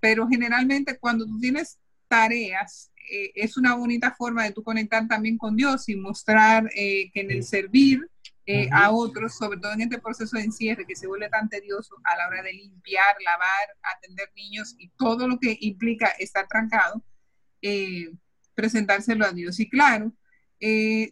[0.00, 1.78] pero generalmente cuando tú tienes
[2.08, 7.10] tareas, eh, es una bonita forma de tú conectar también con Dios y mostrar eh,
[7.12, 8.08] que en el servir
[8.46, 11.96] eh, a otros, sobre todo en este proceso de encierre que se vuelve tan tedioso
[12.04, 17.04] a la hora de limpiar, lavar, atender niños y todo lo que implica estar trancado,
[18.54, 19.60] presentárselo a Dios.
[19.60, 20.12] Y claro,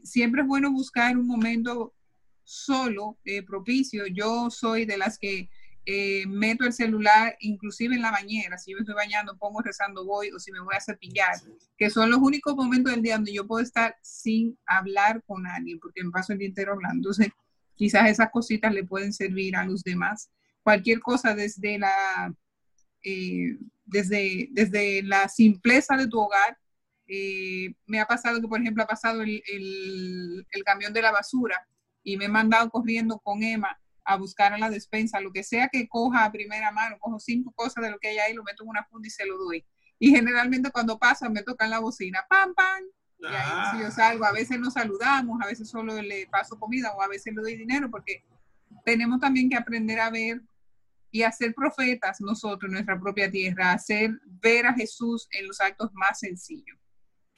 [0.02, 1.94] siempre es bueno buscar un momento
[2.42, 4.06] solo propicio.
[4.06, 5.48] Yo soy de las que
[5.90, 8.58] eh, meto el celular inclusive en la bañera.
[8.58, 11.34] Si yo me estoy bañando, pongo rezando voy o si me voy a cepillar,
[11.78, 15.78] que son los únicos momentos del día donde yo puedo estar sin hablar con alguien,
[15.80, 16.96] porque me paso el día entero hablando.
[16.96, 17.28] Entonces,
[17.74, 20.30] quizás esas cositas le pueden servir a los demás.
[20.62, 22.34] Cualquier cosa desde la,
[23.02, 26.58] eh, desde, desde la simpleza de tu hogar.
[27.86, 31.66] me ha pasado que, por ejemplo, ha pasado el, el camión de la basura
[32.02, 35.68] y me he mandado corriendo con Emma a buscar a la despensa, lo que sea
[35.68, 38.62] que coja a primera mano, cojo cinco cosas de lo que hay ahí, lo meto
[38.62, 39.66] en una funda y se lo doy.
[39.98, 42.84] Y generalmente cuando pasa me tocan la bocina, pam, pam,
[43.18, 46.94] y ahí si yo salgo, a veces nos saludamos, a veces solo le paso comida
[46.96, 48.24] o a veces le doy dinero, porque
[48.82, 50.40] tenemos también que aprender a ver
[51.10, 55.60] y a ser profetas nosotros en nuestra propia tierra, hacer ver a Jesús en los
[55.60, 56.78] actos más sencillos.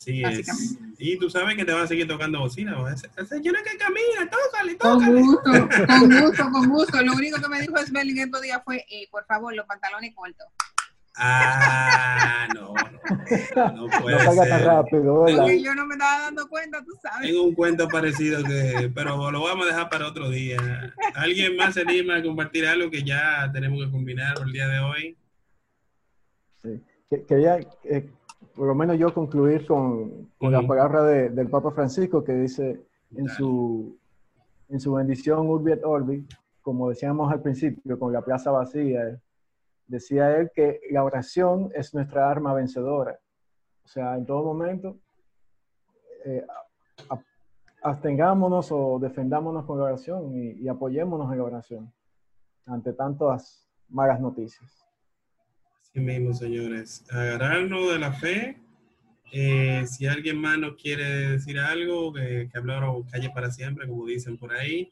[0.00, 0.78] Sí, es.
[0.98, 2.74] Y tú sabes que te van a seguir tocando bocina.
[3.16, 5.20] El señor que camina, tócale, tócale.
[5.20, 5.50] Con gusto,
[5.86, 7.02] con gusto, con gusto.
[7.02, 10.46] Lo único que me dijo Smelling estos días fue, eh, por favor, los pantalones cortos.
[11.16, 12.72] Ah, no,
[13.56, 14.64] no, no puede no ser.
[14.64, 17.28] rápido, yo no me estaba dando cuenta, tú sabes.
[17.28, 20.56] Tengo un cuento parecido que, pero lo vamos a dejar para otro día.
[21.14, 24.78] ¿Alguien más se anima a compartir algo que ya tenemos que combinar el día de
[24.78, 25.18] hoy?
[26.62, 28.08] Sí, que, que ya, eh,
[28.54, 32.80] por lo menos yo concluir con, con la palabra de, del Papa Francisco que dice
[33.14, 33.96] en su,
[34.68, 36.26] en su bendición Urbi et Orbi,
[36.62, 39.20] como decíamos al principio, con la plaza vacía,
[39.86, 43.18] decía él que la oración es nuestra arma vencedora.
[43.84, 44.96] O sea, en todo momento,
[46.24, 46.46] eh,
[47.82, 51.92] abstengámonos o defendámonos con la oración y, y apoyémonos en la oración
[52.66, 54.89] ante tantas malas noticias.
[55.92, 57.04] Sí mismo, señores.
[57.10, 58.56] Agarrarnos de la fe.
[59.32, 63.88] Eh, si alguien más no quiere decir algo, que, que hablar o calle para siempre,
[63.88, 64.90] como dicen por ahí.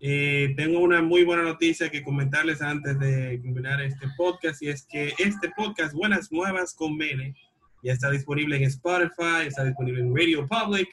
[0.00, 4.86] Eh, tengo una muy buena noticia que comentarles antes de culminar este podcast y es
[4.86, 7.34] que este podcast Buenas Nuevas con Mene
[7.82, 10.88] ya está disponible en Spotify, está disponible en Radio Public,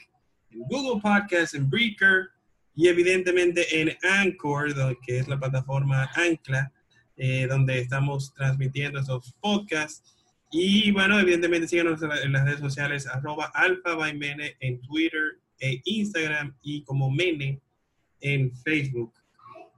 [0.50, 2.30] en Google Podcasts, en Breaker
[2.74, 4.74] y evidentemente en Anchor,
[5.06, 6.72] que es la plataforma Ancla,
[7.16, 10.14] eh, donde estamos transmitiendo esos podcasts.
[10.50, 15.80] Y bueno, evidentemente síganos en las redes sociales, arroba alfa by Mene en Twitter e
[15.84, 17.60] Instagram y como Mene
[18.20, 19.12] en Facebook.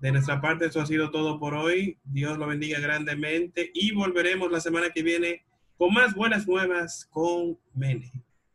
[0.01, 1.99] De nuestra parte, eso ha sido todo por hoy.
[2.05, 5.45] Dios lo bendiga grandemente y volveremos la semana que viene
[5.77, 8.13] con más buenas nuevas con Mene.